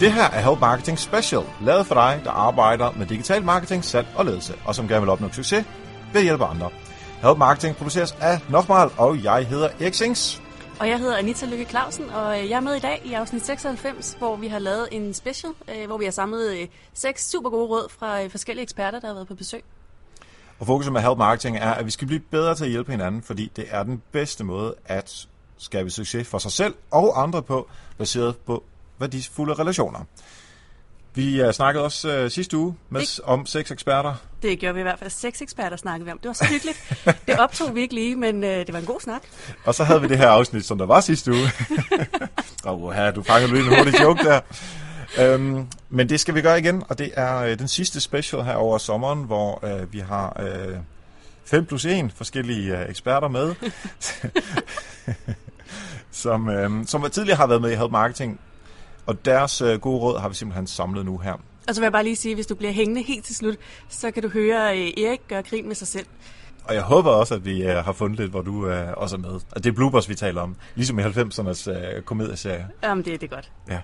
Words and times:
Det 0.00 0.12
her 0.12 0.24
er 0.24 0.40
Help 0.40 0.60
Marketing 0.60 0.98
Special, 0.98 1.42
lavet 1.62 1.86
for 1.86 1.94
dig, 1.94 2.20
der 2.24 2.30
arbejder 2.30 2.90
med 2.90 3.06
digital 3.06 3.44
marketing, 3.44 3.84
salg 3.84 4.06
og 4.16 4.24
ledelse, 4.24 4.54
og 4.64 4.74
som 4.74 4.88
gerne 4.88 5.00
vil 5.00 5.10
opnå 5.10 5.32
succes 5.32 5.64
ved 6.12 6.20
at 6.20 6.22
hjælpe 6.22 6.44
andre. 6.44 6.70
Help 7.22 7.38
Marketing 7.38 7.76
produceres 7.76 8.12
af 8.20 8.40
Nokmal, 8.50 8.90
og 8.98 9.24
jeg 9.24 9.46
hedder 9.46 9.68
Erik 9.80 9.94
Sings. 9.94 10.42
Og 10.80 10.88
jeg 10.88 10.98
hedder 10.98 11.16
Anita 11.16 11.46
Lykke 11.46 11.64
Clausen, 11.64 12.10
og 12.10 12.36
jeg 12.36 12.50
er 12.50 12.60
med 12.60 12.74
i 12.74 12.78
dag 12.78 13.02
i 13.04 13.12
afsnit 13.12 13.46
96, 13.46 14.16
hvor 14.18 14.36
vi 14.36 14.48
har 14.48 14.58
lavet 14.58 14.88
en 14.92 15.14
special, 15.14 15.52
øh, 15.68 15.86
hvor 15.86 15.98
vi 15.98 16.04
har 16.04 16.12
samlet 16.12 16.56
øh, 16.56 16.68
seks 16.94 17.30
super 17.30 17.50
gode 17.50 17.66
råd 17.66 17.88
fra 17.98 18.22
øh, 18.22 18.30
forskellige 18.30 18.62
eksperter, 18.62 19.00
der 19.00 19.06
har 19.06 19.14
været 19.14 19.28
på 19.28 19.34
besøg. 19.34 19.64
Og 20.58 20.66
fokuset 20.66 20.92
med 20.92 21.00
Help 21.00 21.18
Marketing 21.18 21.56
er, 21.56 21.70
at 21.70 21.86
vi 21.86 21.90
skal 21.90 22.06
blive 22.06 22.20
bedre 22.20 22.54
til 22.54 22.64
at 22.64 22.70
hjælpe 22.70 22.90
hinanden, 22.90 23.22
fordi 23.22 23.52
det 23.56 23.64
er 23.70 23.82
den 23.82 24.02
bedste 24.12 24.44
måde 24.44 24.74
at 24.84 25.26
skabe 25.58 25.90
succes 25.90 26.28
for 26.28 26.38
sig 26.38 26.52
selv 26.52 26.74
og 26.90 27.22
andre 27.22 27.42
på, 27.42 27.68
baseret 27.98 28.36
på 28.36 28.64
værdifulde 29.00 29.54
relationer. 29.54 30.04
Vi 31.14 31.44
uh, 31.44 31.50
snakkede 31.50 31.84
også 31.84 32.24
uh, 32.24 32.30
sidste 32.30 32.56
uge 32.56 32.76
med, 32.90 33.00
det, 33.00 33.20
om 33.24 33.46
seks 33.46 33.70
eksperter. 33.70 34.14
Det 34.42 34.58
gjorde 34.58 34.74
vi 34.74 34.80
i 34.80 34.82
hvert 34.82 34.98
fald. 34.98 35.10
Seks 35.10 35.42
eksperter 35.42 35.76
snakkede 35.76 36.04
vi 36.04 36.12
om. 36.12 36.18
Det 36.18 36.28
var 36.28 36.32
så 36.32 36.44
hyggeligt. 36.44 36.94
det 37.26 37.38
optog 37.38 37.74
vi 37.74 37.80
ikke 37.80 37.94
lige, 37.94 38.16
men 38.16 38.36
uh, 38.36 38.50
det 38.50 38.72
var 38.72 38.78
en 38.78 38.84
god 38.84 39.00
snak. 39.00 39.22
Og 39.64 39.74
så 39.74 39.84
havde 39.84 40.00
vi 40.00 40.08
det 40.08 40.18
her 40.18 40.28
afsnit, 40.28 40.64
som 40.64 40.78
der 40.78 40.86
var 40.86 41.00
sidste 41.00 41.32
uge. 41.32 41.40
Åh, 42.66 42.82
oh, 42.82 42.92
her, 42.92 43.10
du 43.10 43.22
fanger 43.22 43.48
lige 43.48 43.60
en 43.60 43.76
hurtig 43.76 44.00
joke 44.00 44.24
der. 44.24 44.40
Um, 45.34 45.68
men 45.88 46.08
det 46.08 46.20
skal 46.20 46.34
vi 46.34 46.40
gøre 46.40 46.58
igen, 46.58 46.82
og 46.88 46.98
det 46.98 47.10
er 47.14 47.42
uh, 47.42 47.58
den 47.58 47.68
sidste 47.68 48.00
special 48.00 48.42
her 48.42 48.54
over 48.54 48.78
sommeren, 48.78 49.24
hvor 49.24 49.64
uh, 49.64 49.92
vi 49.92 49.98
har 49.98 50.42
uh, 50.42 50.76
5 51.44 51.66
plus 51.66 51.84
1 51.84 52.12
forskellige 52.16 52.72
uh, 52.72 52.90
eksperter 52.90 53.28
med, 53.28 53.54
som, 56.22 56.48
uh, 56.48 56.86
som 56.86 57.10
tidligere 57.10 57.36
har 57.36 57.46
været 57.46 57.62
med 57.62 57.70
i 57.70 57.74
Help 57.74 57.90
Marketing 57.90 58.40
og 59.06 59.24
deres 59.24 59.60
øh, 59.60 59.80
gode 59.80 60.00
råd 60.00 60.20
har 60.20 60.28
vi 60.28 60.34
simpelthen 60.34 60.66
samlet 60.66 61.04
nu 61.04 61.18
her. 61.18 61.32
Og 61.68 61.74
så 61.74 61.80
vil 61.80 61.84
jeg 61.84 61.92
bare 61.92 62.04
lige 62.04 62.16
sige, 62.16 62.32
at 62.32 62.36
hvis 62.36 62.46
du 62.46 62.54
bliver 62.54 62.72
hængende 62.72 63.02
helt 63.02 63.24
til 63.24 63.34
slut, 63.34 63.56
så 63.88 64.10
kan 64.10 64.22
du 64.22 64.28
høre 64.28 64.78
øh, 64.78 65.04
Erik 65.04 65.20
gøre 65.28 65.42
grin 65.42 65.66
med 65.66 65.74
sig 65.74 65.88
selv. 65.88 66.06
Og 66.64 66.74
jeg 66.74 66.82
håber 66.82 67.10
også, 67.10 67.34
at 67.34 67.44
vi 67.44 67.62
øh, 67.62 67.76
har 67.76 67.92
fundet 67.92 68.18
lidt, 68.18 68.30
hvor 68.30 68.42
du 68.42 68.68
øh, 68.68 68.88
også 68.96 69.16
er 69.16 69.20
med. 69.20 69.30
Og 69.30 69.64
det 69.64 69.66
er 69.66 69.72
bloopers, 69.72 70.08
vi 70.08 70.14
taler 70.14 70.40
om. 70.40 70.56
Ligesom 70.74 70.98
i 70.98 71.02
90'ernes 71.02 71.70
øh, 71.70 72.02
komedieserie. 72.02 72.68
Jamen, 72.82 73.04
det, 73.04 73.20
det 73.20 73.32
er 73.32 73.34
godt. 73.34 73.52
Ja. 73.68 73.80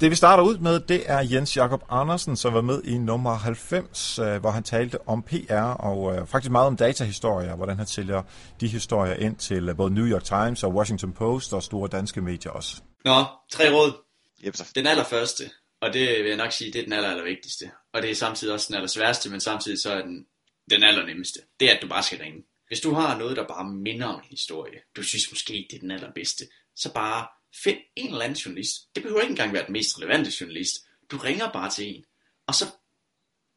Det 0.00 0.10
vi 0.10 0.14
starter 0.14 0.44
ud 0.44 0.58
med, 0.58 0.80
det 0.80 1.02
er 1.06 1.20
Jens 1.20 1.56
Jakob 1.56 1.82
Andersen, 1.90 2.36
som 2.36 2.54
var 2.54 2.60
med 2.60 2.82
i 2.84 2.98
nummer 2.98 3.34
90, 3.34 4.18
øh, 4.18 4.40
hvor 4.40 4.50
han 4.50 4.62
talte 4.62 5.08
om 5.08 5.22
PR 5.22 5.54
og 5.54 6.16
øh, 6.16 6.26
faktisk 6.26 6.50
meget 6.50 6.66
om 6.66 6.76
datahistorier, 6.76 7.56
hvordan 7.56 7.76
han 7.76 7.86
sælger 7.86 8.22
de 8.60 8.68
historier 8.68 9.14
ind 9.14 9.36
til 9.36 9.68
øh, 9.68 9.76
både 9.76 9.94
New 9.94 10.06
York 10.06 10.24
Times 10.24 10.64
og 10.64 10.74
Washington 10.74 11.12
Post 11.12 11.52
og 11.52 11.62
store 11.62 11.88
danske 11.88 12.20
medier 12.20 12.52
også. 12.52 12.82
Nå, 13.04 13.24
tre 13.52 13.64
råd. 13.72 14.07
Yep. 14.44 14.54
Den 14.74 14.86
allerførste, 14.86 15.50
og 15.80 15.92
det 15.92 16.18
vil 16.18 16.26
jeg 16.26 16.36
nok 16.36 16.52
sige, 16.52 16.72
det 16.72 16.78
er 16.78 16.84
den 16.84 16.92
aller, 16.92 17.08
aller 17.08 17.24
vigtigste. 17.24 17.70
Og 17.92 18.02
det 18.02 18.10
er 18.10 18.14
samtidig 18.14 18.54
også 18.54 18.66
den 18.68 18.74
aller 18.74 18.88
sværeste, 18.88 19.30
men 19.30 19.40
samtidig 19.40 19.78
så 19.78 19.92
er 19.92 20.02
den 20.02 20.26
den 20.70 20.82
allernemmeste. 20.82 21.40
Det 21.60 21.70
er, 21.70 21.76
at 21.76 21.82
du 21.82 21.88
bare 21.88 22.02
skal 22.02 22.18
ringe. 22.18 22.44
Hvis 22.66 22.80
du 22.80 22.92
har 22.92 23.18
noget, 23.18 23.36
der 23.36 23.46
bare 23.46 23.68
minder 23.68 24.06
om 24.06 24.20
en 24.20 24.30
historie, 24.30 24.80
du 24.96 25.02
synes 25.02 25.30
måske 25.30 25.54
ikke, 25.54 25.68
det 25.70 25.76
er 25.76 25.80
den 25.80 25.90
allerbedste, 25.90 26.48
så 26.76 26.92
bare 26.92 27.28
find 27.64 27.78
en 27.96 28.06
eller 28.06 28.24
anden 28.24 28.38
journalist. 28.38 28.94
Det 28.94 29.02
behøver 29.02 29.20
ikke 29.20 29.30
engang 29.30 29.52
være 29.52 29.66
den 29.66 29.72
mest 29.72 29.98
relevante 29.98 30.32
journalist. 30.40 30.76
Du 31.10 31.16
ringer 31.16 31.52
bare 31.52 31.70
til 31.70 31.96
en, 31.96 32.04
og 32.46 32.54
så 32.54 32.64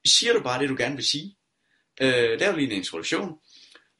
siger 0.05 0.33
du 0.33 0.43
bare 0.43 0.61
det, 0.61 0.69
du 0.69 0.75
gerne 0.77 0.95
vil 0.95 1.05
sige. 1.05 1.37
Øh, 2.01 2.39
der 2.39 2.45
er 2.45 2.51
jo 2.51 2.55
lige 2.55 2.71
en 2.71 2.77
introduktion. 2.77 3.39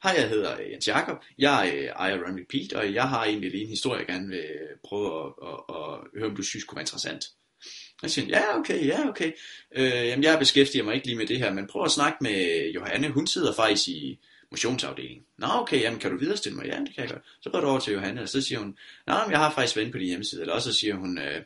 Hej, 0.02 0.14
jeg 0.18 0.28
hedder 0.28 0.60
øh, 0.60 0.70
Jens 0.70 0.88
Jakob. 0.88 1.16
Jeg 1.38 1.72
øh, 1.76 1.84
ejer 1.84 2.16
Run 2.16 2.40
Repeat, 2.40 2.72
og 2.72 2.94
jeg 2.94 3.08
har 3.08 3.24
egentlig 3.24 3.50
lige 3.50 3.62
en 3.62 3.68
historie, 3.68 3.98
jeg 3.98 4.06
gerne 4.06 4.28
vil 4.28 4.38
øh, 4.38 4.76
prøve 4.84 5.26
at, 5.26 5.32
at, 5.48 5.76
at 5.76 6.18
høre, 6.18 6.30
om 6.30 6.36
du 6.36 6.42
synes 6.42 6.64
kunne 6.64 6.76
være 6.76 6.82
interessant. 6.82 7.24
Jeg 8.02 8.10
siger, 8.10 8.28
ja, 8.28 8.58
okay, 8.58 8.86
ja, 8.86 9.08
okay. 9.08 9.32
Øh, 9.76 10.06
jamen, 10.06 10.24
jeg 10.24 10.38
beskæftiger 10.38 10.84
mig 10.84 10.94
ikke 10.94 11.06
lige 11.06 11.18
med 11.18 11.26
det 11.26 11.38
her, 11.38 11.52
men 11.52 11.66
prøv 11.66 11.84
at 11.84 11.90
snakke 11.90 12.18
med 12.20 12.70
Johanne. 12.74 13.08
Hun 13.08 13.26
sidder 13.26 13.52
faktisk 13.54 13.88
i 13.88 14.18
motionsafdelingen. 14.50 15.24
Nå, 15.38 15.46
okay, 15.50 15.80
jamen, 15.80 15.98
kan 16.00 16.10
du 16.10 16.18
viderestille 16.18 16.56
mig? 16.58 16.66
Ja, 16.66 16.78
det 16.78 16.94
kan 16.94 17.04
jeg 17.04 17.10
godt. 17.10 17.22
Så 17.40 17.50
går 17.50 17.60
du 17.60 17.66
over 17.66 17.80
til 17.80 17.92
Johanne, 17.92 18.22
og 18.22 18.28
så 18.28 18.42
siger 18.42 18.58
hun, 18.58 18.76
nej, 19.06 19.26
jeg 19.30 19.38
har 19.38 19.52
faktisk 19.54 19.76
været 19.76 19.92
på 19.92 19.98
din 19.98 20.06
hjemmeside. 20.06 20.40
Eller 20.40 20.54
også 20.54 20.72
så 20.72 20.78
siger 20.78 20.94
hun, 20.94 21.18
øh, 21.18 21.42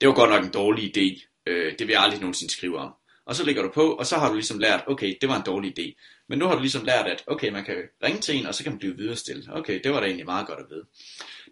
det 0.00 0.08
var 0.08 0.14
godt 0.14 0.30
nok 0.30 0.44
en 0.44 0.50
dårlig 0.50 0.96
idé. 0.96 1.26
Øh, 1.46 1.72
det 1.78 1.86
vil 1.86 1.92
jeg 1.92 2.02
aldrig 2.02 2.20
nogensinde 2.20 2.52
skrive 2.52 2.78
om. 2.78 2.92
Og 3.26 3.36
så 3.36 3.44
lægger 3.44 3.62
du 3.62 3.70
på, 3.70 3.92
og 3.92 4.06
så 4.06 4.16
har 4.16 4.28
du 4.28 4.34
ligesom 4.34 4.58
lært, 4.58 4.84
okay, 4.86 5.16
det 5.20 5.28
var 5.28 5.36
en 5.36 5.46
dårlig 5.46 5.78
idé. 5.78 5.94
Men 6.28 6.38
nu 6.38 6.46
har 6.46 6.54
du 6.54 6.60
ligesom 6.60 6.84
lært, 6.84 7.06
at 7.06 7.24
okay, 7.26 7.48
man 7.48 7.64
kan 7.64 7.76
ringe 8.04 8.20
til 8.20 8.36
en, 8.36 8.46
og 8.46 8.54
så 8.54 8.62
kan 8.62 8.72
man 8.72 8.78
blive 8.78 8.96
viderestillet. 8.96 9.48
Okay, 9.52 9.80
det 9.84 9.92
var 9.92 10.00
da 10.00 10.06
egentlig 10.06 10.26
meget 10.26 10.46
godt 10.46 10.58
at 10.58 10.66
vide. 10.70 10.86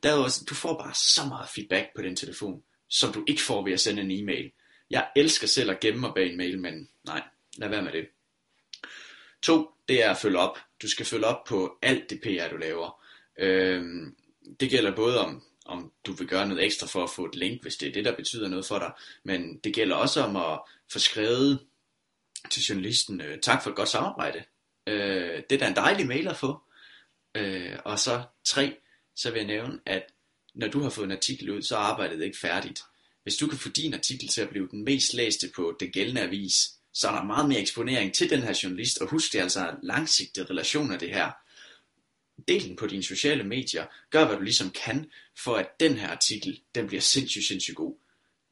Derudover, 0.03 0.44
du 0.50 0.54
får 0.54 0.78
bare 0.78 0.94
så 0.94 1.20
meget 1.28 1.48
feedback 1.48 1.86
på 1.97 2.03
den 2.03 2.16
telefon, 2.16 2.62
som 2.88 3.12
du 3.12 3.25
ikke 3.26 3.42
får 3.42 3.64
ved 3.64 3.72
at 3.72 3.80
sende 3.80 4.03
en 4.03 4.10
e-mail. 4.10 4.53
Jeg 4.91 5.09
elsker 5.16 5.47
selv 5.47 5.70
at 5.70 5.80
gemme 5.80 6.00
mig 6.00 6.10
bag 6.14 6.30
en 6.30 6.36
mail, 6.36 6.60
men 6.60 6.88
nej, 7.06 7.22
lad 7.56 7.69
være 7.69 7.82
med 7.82 7.92
det. 7.92 8.06
To, 9.42 9.70
det 9.88 10.04
er 10.04 10.10
at 10.10 10.16
følge 10.16 10.38
op. 10.38 10.59
Du 10.82 10.88
skal 10.88 11.06
følge 11.06 11.26
op 11.26 11.44
på 11.44 11.78
alt 11.82 12.10
det 12.10 12.20
PR, 12.20 12.48
du 12.50 12.56
laver. 12.56 13.03
Øhm, 13.38 14.16
det 14.60 14.70
gælder 14.70 14.97
både 14.97 15.20
om, 15.20 15.42
om 15.70 15.92
du 16.06 16.12
vil 16.12 16.28
gøre 16.28 16.48
noget 16.48 16.64
ekstra 16.64 16.86
for 16.86 17.04
at 17.04 17.10
få 17.10 17.25
et 17.25 17.34
link, 17.34 17.62
hvis 17.62 17.76
det 17.76 17.88
er 17.88 17.92
det, 17.92 18.04
der 18.04 18.16
betyder 18.16 18.48
noget 18.48 18.66
for 18.66 18.78
dig. 18.78 18.92
Men 19.25 19.58
det 19.64 19.75
gælder 19.75 19.97
også 19.97 20.22
om 20.22 20.36
at 20.36 20.60
få 20.92 20.98
skrevet 20.98 21.58
til 22.50 22.62
journalisten, 22.62 23.20
øh, 23.20 23.38
tak 23.41 23.62
for 23.62 23.70
et 23.70 23.76
godt 23.76 23.88
samarbejde. 23.88 24.44
Øh, 24.86 25.42
det 25.50 25.53
er 25.53 25.59
da 25.59 25.69
en 25.69 25.76
dejlig 25.76 26.06
mail 26.06 26.28
at 26.28 26.36
få. 26.36 26.62
Øh, 27.34 27.78
og 27.84 27.98
så 27.98 28.22
tre, 28.44 28.76
så 29.16 29.30
vil 29.30 29.38
jeg 29.38 29.47
nævne, 29.47 29.80
at 29.86 30.03
når 30.54 30.69
du 30.69 30.80
har 30.80 30.91
fået 30.91 31.04
en 31.04 31.12
artikel 31.12 31.50
ud, 31.50 31.62
så 31.62 31.76
er 31.76 31.80
arbejdet 31.80 32.22
ikke 32.22 32.38
færdigt. 32.38 32.82
Hvis 33.22 33.36
du 33.36 33.47
kan 33.47 33.59
få 33.59 33.69
din 33.69 33.94
artikel 33.94 34.28
til 34.28 34.41
at 34.41 34.48
blive 34.48 34.69
den 34.70 34.84
mest 34.84 35.14
læste 35.14 35.50
på 35.56 35.76
det 35.80 35.92
gældende 35.92 36.20
avis, 36.20 36.70
så 36.94 37.09
er 37.09 37.12
der 37.12 37.22
meget 37.22 37.48
mere 37.48 37.60
eksponering 37.60 38.14
til 38.14 38.30
den 38.30 38.42
her 38.42 38.60
journalist, 38.62 38.98
og 38.98 39.09
husk 39.09 39.32
det 39.32 39.38
er 39.38 39.42
altså 39.42 39.75
langsigtede 39.82 40.50
relationer 40.50 40.98
det 40.98 41.10
her. 41.10 41.30
Del 42.49 42.69
den 42.69 42.77
på 42.77 42.87
dine 42.87 43.03
sociale 43.03 43.45
medier, 43.45 43.84
gør 44.11 44.27
hvad 44.27 44.37
du 44.37 44.43
ligesom 44.43 44.71
kan, 44.84 45.06
for 45.45 45.55
at 45.55 45.81
den 45.81 45.97
her 45.97 46.09
artikel, 46.09 46.61
den 46.75 46.87
bliver 46.87 47.01
sindssygt, 47.01 47.45
sindssygt 47.45 47.77
god. 47.77 47.95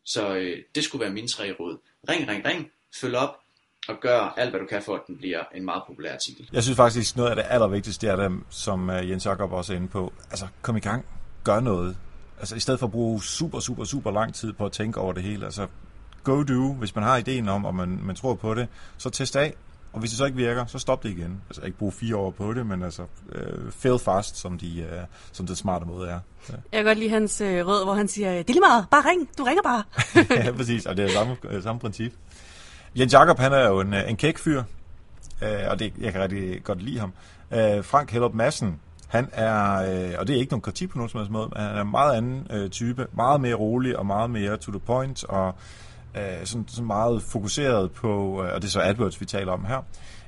Så 0.05 0.35
øh, 0.35 0.59
det 0.75 0.85
skulle 0.85 1.05
være 1.05 1.13
mine 1.13 1.29
tre 1.29 1.53
råd. 1.61 1.79
Ring, 2.09 2.29
ring, 2.29 2.45
ring, 2.45 2.71
følg 3.01 3.17
op, 3.17 3.37
og 3.89 4.01
gør 4.01 4.35
alt, 4.37 4.51
hvad 4.51 4.61
du 4.61 4.67
kan 4.67 4.83
for, 4.83 4.95
at 4.95 5.01
den 5.07 5.17
bliver 5.17 5.45
en 5.55 5.65
meget 5.65 5.83
populær 5.87 6.13
artikel. 6.13 6.49
Jeg 6.53 6.63
synes 6.63 6.77
faktisk, 6.77 7.17
noget 7.17 7.31
af 7.31 7.37
det 7.37 7.45
allervigtigste 7.49 8.07
er 8.07 8.17
det, 8.17 8.41
som 8.51 8.91
øh, 8.91 9.11
Jens 9.11 9.27
Jakob 9.27 9.53
også 9.53 9.73
er 9.73 9.77
inde 9.77 9.89
på. 9.89 10.13
Altså, 10.31 10.47
kom 10.63 10.77
i 10.77 10.81
gang. 10.81 11.07
Gør 11.45 11.61
noget. 11.61 11.97
Altså, 12.39 12.57
i 12.57 12.61
stedet 12.61 12.81
for 12.81 12.87
at 12.87 12.93
bruge 12.93 13.23
super, 13.23 13.61
super, 13.61 13.85
super 13.85 14.11
lang 14.11 14.35
tid 14.35 14.53
på 14.53 14.67
at 14.67 14.73
tænke 14.73 15.01
over 15.01 15.13
det 15.13 15.23
hele. 15.23 15.45
Altså, 15.45 15.67
go 16.25 16.43
do. 16.43 16.73
Hvis 16.73 16.95
man 16.95 17.05
har 17.05 17.17
ideen 17.17 17.49
om, 17.49 17.65
og 17.65 17.75
man, 17.75 18.01
man 18.03 18.17
tror 18.17 18.35
på 18.35 18.55
det, 18.55 18.69
så 18.99 19.11
test 19.11 19.37
af. 19.37 19.55
Og 19.93 20.01
hvis 20.01 20.11
det 20.11 20.19
så 20.19 20.25
ikke 20.25 20.37
virker, 20.37 20.67
så 20.67 20.79
stop 20.79 21.03
det 21.03 21.11
igen. 21.11 21.43
Altså 21.49 21.63
ikke 21.63 21.79
bruge 21.79 21.93
fire 21.93 22.17
år 22.17 22.31
på 22.31 22.53
det, 22.53 22.67
men 22.67 22.83
altså 22.83 23.03
uh, 23.03 23.71
fail 23.71 23.99
fast, 23.99 24.37
som, 24.37 24.59
de, 24.59 24.87
uh, 24.93 24.99
som 25.33 25.47
den 25.47 25.57
smarte 25.57 25.87
måde 25.87 26.09
er. 26.09 26.21
Ja. 26.49 26.55
Jeg 26.73 26.79
kan 26.79 26.85
godt 26.85 26.99
lide 26.99 27.11
hans 27.11 27.41
uh, 27.41 27.47
råd, 27.47 27.85
hvor 27.85 27.95
han 27.95 28.09
siger, 28.09 28.31
det 28.31 28.41
er 28.41 28.53
lige 28.53 28.61
meget, 28.61 28.87
bare 28.91 29.03
ring, 29.11 29.29
du 29.39 29.45
ringer 29.45 29.63
bare. 29.63 29.83
ja, 30.45 30.53
præcis, 30.53 30.87
og 30.87 30.97
det 30.97 31.05
er 31.05 31.09
samme, 31.09 31.37
samme 31.63 31.81
princip. 31.81 32.13
Jens 32.99 33.13
Jakob, 33.13 33.39
han 33.39 33.53
er 33.53 33.69
jo 33.69 33.81
en, 33.81 33.95
en 33.95 34.17
kækfyr, 34.17 34.63
øh, 35.43 35.59
og 35.69 35.79
det, 35.79 35.93
jeg 36.01 36.13
kan 36.13 36.23
rigtig 36.23 36.65
godt 36.65 36.83
lide 36.83 36.99
ham. 36.99 37.13
Øh, 37.53 37.85
Frank 37.85 38.11
Hellup 38.11 38.35
Madsen, 38.35 38.81
han 39.09 39.29
er, 39.33 39.75
øh, 39.75 40.15
og 40.19 40.27
det 40.27 40.37
er 40.37 40.41
ikke 40.41 40.53
nogen 40.53 40.63
kritik 40.63 40.91
på 40.91 40.99
nogen 40.99 41.09
som 41.09 41.21
helst 41.21 41.31
måde, 41.31 41.49
men 41.53 41.63
han 41.63 41.77
er 41.77 41.81
en 41.81 41.91
meget 41.91 42.17
anden 42.17 42.47
øh, 42.51 42.71
type, 42.71 43.07
meget 43.13 43.41
mere 43.41 43.55
rolig 43.55 43.99
og 43.99 44.07
meget 44.07 44.31
mere 44.31 44.57
to 44.57 44.73
the 44.73 44.81
point, 44.81 45.25
og 45.25 45.55
øh, 46.17 46.47
sådan, 46.47 46.65
sådan 46.69 46.87
meget 46.87 47.23
fokuseret 47.23 47.93
på, 47.93 48.43
øh, 48.45 48.55
og 48.55 48.63
det 48.63 48.69
er 48.69 48.73
så 48.73 48.81
AdWords, 48.81 49.21
vi 49.21 49.27
taler 49.27 49.53
om 49.53 49.65
her. 49.65 49.83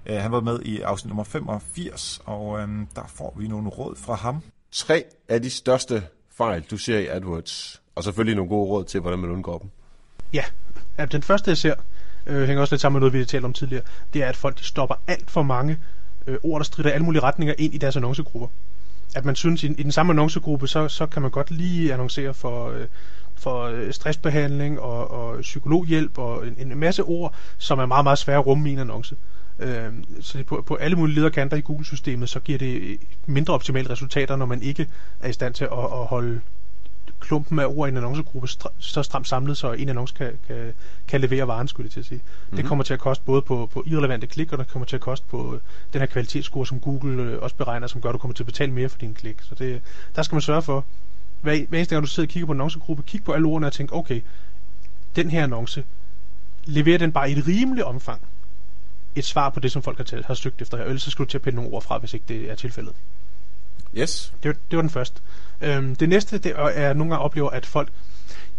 Øh, 0.07 0.17
han 0.17 0.33
var 0.33 0.41
med 0.41 0.61
i 0.63 0.81
afsnit 0.81 1.09
nummer 1.09 1.25
85, 1.25 2.21
og 2.25 2.61
øh, 2.61 2.69
der 2.95 3.13
får 3.15 3.35
vi 3.39 3.49
nogle 3.49 3.69
råd 3.69 3.97
fra 3.97 4.15
ham. 4.15 4.43
Tre 4.73 5.05
af 5.29 5.43
de 5.43 5.51
største 5.51 6.03
fejl, 6.37 6.63
du 6.71 6.77
ser 6.77 6.99
i 6.99 7.07
AdWords, 7.07 7.83
og 7.95 8.05
selvfølgelig 8.05 8.37
nogle 8.37 8.49
gode 8.49 8.69
råd 8.69 8.85
til, 8.85 9.01
hvordan 9.01 9.19
man 9.19 9.31
undgår 9.31 9.59
dem. 9.59 9.71
Ja, 10.33 10.45
ja 10.99 11.05
den 11.05 11.23
første 11.23 11.49
jeg 11.49 11.57
ser, 11.57 11.75
øh, 12.27 12.47
hænger 12.47 12.61
også 12.61 12.75
lidt 12.75 12.81
sammen 12.81 12.95
med 12.97 13.01
noget, 13.01 13.13
vi 13.13 13.19
har 13.19 13.27
talt 13.27 13.45
om 13.45 13.53
tidligere, 13.53 13.85
det 14.15 14.23
er, 14.23 14.29
at 14.29 14.37
folk 14.37 14.59
de 14.59 14.65
stopper 14.65 14.95
alt 15.07 15.31
for 15.31 15.43
mange 15.43 15.79
øh, 16.27 16.39
ord, 16.43 16.61
der 16.61 16.65
strider 16.65 16.91
alle 16.91 17.05
mulige 17.05 17.23
retninger 17.23 17.55
ind 17.59 17.75
i 17.75 17.79
deres 17.79 17.97
annoncogrupper. 17.97 18.49
At 19.15 19.25
man 19.25 19.37
synes, 19.37 19.63
i, 19.63 19.67
i 19.67 19.83
den 19.83 19.93
samme 19.93 20.13
annoncegruppe, 20.13 20.69
så, 20.69 20.89
så 20.89 21.07
kan 21.07 21.23
man 21.23 21.31
godt 21.31 21.51
lige 21.51 21.93
annoncere 21.93 22.35
for, 22.35 22.71
øh, 22.71 22.87
for 23.41 23.63
øh, 23.63 23.93
stressbehandling 23.93 24.81
og, 24.81 25.11
og 25.11 25.41
psykologhjælp 25.41 26.19
og 26.19 26.47
en, 26.47 26.55
en 26.59 26.79
masse 26.79 27.03
ord, 27.03 27.35
som 27.59 27.79
er 27.79 27.87
meget, 27.87 28.05
meget 28.05 28.19
svære 28.19 28.39
at 28.39 28.47
rumme 28.47 28.71
i 28.71 28.73
en 28.73 28.79
annonce. 28.79 29.17
Øh, 29.59 29.93
så 30.21 30.45
på, 30.47 30.65
på 30.67 30.75
alle 30.75 30.97
mulige 30.97 31.15
lederkanter 31.15 31.57
i 31.57 31.61
Google-systemet, 31.61 32.29
så 32.29 32.41
giver 32.41 32.59
det 32.59 32.99
mindre 33.27 33.55
optimale 33.55 33.91
resultater, 33.91 34.37
når 34.37 34.47
man 34.47 34.63
ikke 34.63 34.89
er 35.21 35.29
i 35.29 35.33
stand 35.33 35.55
til 35.55 35.65
at, 35.65 35.71
at 35.73 36.07
holde 36.07 36.41
klumpen 37.21 37.59
af 37.59 37.67
ord 37.67 37.89
i 37.89 37.91
en 37.91 37.97
annoncegruppe 37.97 38.49
så 38.79 39.03
stramt 39.03 39.29
samlet, 39.29 39.57
så 39.57 39.73
en 39.73 39.89
annonce 39.89 40.15
kan, 40.15 40.33
kan, 40.47 40.73
kan 41.09 41.21
levere 41.21 41.49
varen, 41.49 41.69
skulle 41.69 41.85
jeg 41.85 41.93
til 41.93 42.01
at 42.01 42.07
sige. 42.07 42.19
Mm-hmm. 42.19 42.57
Det 42.57 42.65
mhm. 42.65 42.69
kommer 42.69 42.85
til 42.85 42.95
at 42.95 43.01
koste 43.01 43.25
både 43.25 43.43
på, 43.43 43.71
på 43.73 43.83
irrelevante 43.87 44.27
klik, 44.27 44.53
og 44.53 44.59
det 44.59 44.69
kommer 44.69 44.87
til 44.87 44.97
at 44.97 45.03
koste 45.03 45.27
på 45.31 45.55
øh, 45.55 45.61
den 45.93 46.01
her 46.01 46.07
kvalitetsscore, 46.07 46.67
som 46.67 46.81
Google 46.81 47.23
øh, 47.23 47.43
også 47.43 47.57
beregner, 47.57 47.87
som 47.87 48.01
gør, 48.01 48.09
at 48.09 48.13
du 48.13 48.19
kommer 48.19 48.35
til 48.35 48.43
at 48.43 48.47
betale 48.47 48.73
mere 48.73 48.89
for 48.89 48.99
dine 48.99 49.15
klik. 49.15 49.37
Så 49.43 49.55
det, 49.55 49.81
der 50.17 50.23
skal 50.23 50.35
man 50.35 50.43
sørge 50.43 50.63
for, 50.63 50.85
hver, 51.41 51.67
hver 51.69 51.79
eneste 51.79 51.95
gang 51.95 52.03
du 52.03 52.11
sidder 52.11 52.27
og 52.27 52.31
kigger 52.31 52.47
på 52.47 52.53
en 52.53 52.57
annoncegruppe, 52.57 53.03
kig 53.03 53.25
på 53.25 53.33
alle 53.33 53.47
ordene 53.47 53.67
og 53.67 53.73
tænk, 53.73 53.93
okay, 53.93 54.21
den 55.17 55.31
her 55.31 55.45
annonce, 55.45 55.85
leverer 56.65 56.99
den 56.99 57.13
bare 57.13 57.31
i 57.31 57.39
et 57.39 57.47
rimeligt 57.47 57.87
omfang 57.87 58.23
et 59.15 59.25
svar 59.25 59.51
på 59.51 59.61
det, 59.61 59.73
som 59.73 59.83
folk 59.83 59.97
har, 59.97 60.05
taget, 60.05 60.25
har 60.25 60.35
søgt 60.35 60.63
efter 60.63 60.77
her. 60.77 60.85
Ellers 60.85 61.03
så 61.03 61.11
skal 61.11 61.25
du 61.25 61.31
til 61.31 61.39
at 61.39 61.43
pille 61.43 61.57
nogle 61.57 61.71
ord 61.71 61.83
fra, 61.83 61.99
hvis 61.99 62.15
ikke 62.15 62.27
det 62.29 62.51
er 62.51 62.55
tilfældet. 62.55 62.95
Yes. 63.99 64.35
Det 64.43 64.49
var, 64.49 64.55
det 64.71 64.77
var 64.77 64.83
den 64.83 64.91
første. 64.91 65.21
Øhm, 65.61 65.97
det 65.97 66.09
næste 66.09 66.39
det 66.39 66.53
er, 66.57 66.65
at 66.65 66.97
nogle 66.97 67.13
gange 67.13 67.25
oplever, 67.25 67.51
at 67.51 67.67
folk 67.67 67.89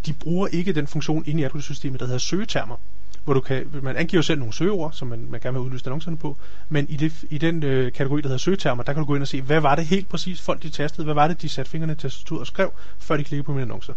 de 0.06 0.14
bruger 0.14 0.48
ikke 0.48 0.74
den 0.74 0.88
funktion 0.88 1.24
inde 1.28 1.42
i 1.42 1.44
AdWords-systemet, 1.44 2.00
der 2.00 2.06
hedder 2.06 2.20
søgetermer 2.20 2.76
hvor 3.24 3.34
du 3.34 3.40
kan, 3.40 3.68
man 3.82 3.96
angiver 3.96 4.22
selv 4.22 4.40
nogle 4.40 4.54
søgeord, 4.54 4.92
som 4.94 5.08
man, 5.08 5.28
man 5.30 5.40
gerne 5.40 5.58
vil 5.58 5.66
udlyse 5.66 5.86
annoncerne 5.86 6.18
på, 6.18 6.38
men 6.70 6.86
i, 6.90 6.96
det, 6.96 7.24
i 7.30 7.38
den 7.38 7.64
øh, 7.64 7.92
kategori, 7.92 8.22
der 8.22 8.28
hedder 8.28 8.38
søgetermer, 8.38 8.84
der 8.84 8.94
kan 8.94 9.00
du 9.00 9.08
gå 9.08 9.16
ind 9.16 9.22
og 9.22 9.28
se, 9.28 9.42
hvad 9.42 9.60
var 9.60 9.76
det 9.76 9.86
helt 9.86 10.10
præcis 10.10 10.42
folk 10.42 10.64
de 10.64 10.70
tastede, 10.70 11.04
hvad 11.06 11.14
var 11.14 11.28
det 11.28 11.42
de 11.42 11.50
satte 11.50 11.72
fingrene 11.72 11.96
til 11.96 12.10
tastaturet 12.10 12.40
og 12.40 12.48
skrev, 12.48 12.72
før 13.00 13.18
de 13.18 13.24
klikkede 13.24 13.46
på 13.46 13.52
mine 13.52 13.62
annoncer. 13.62 13.94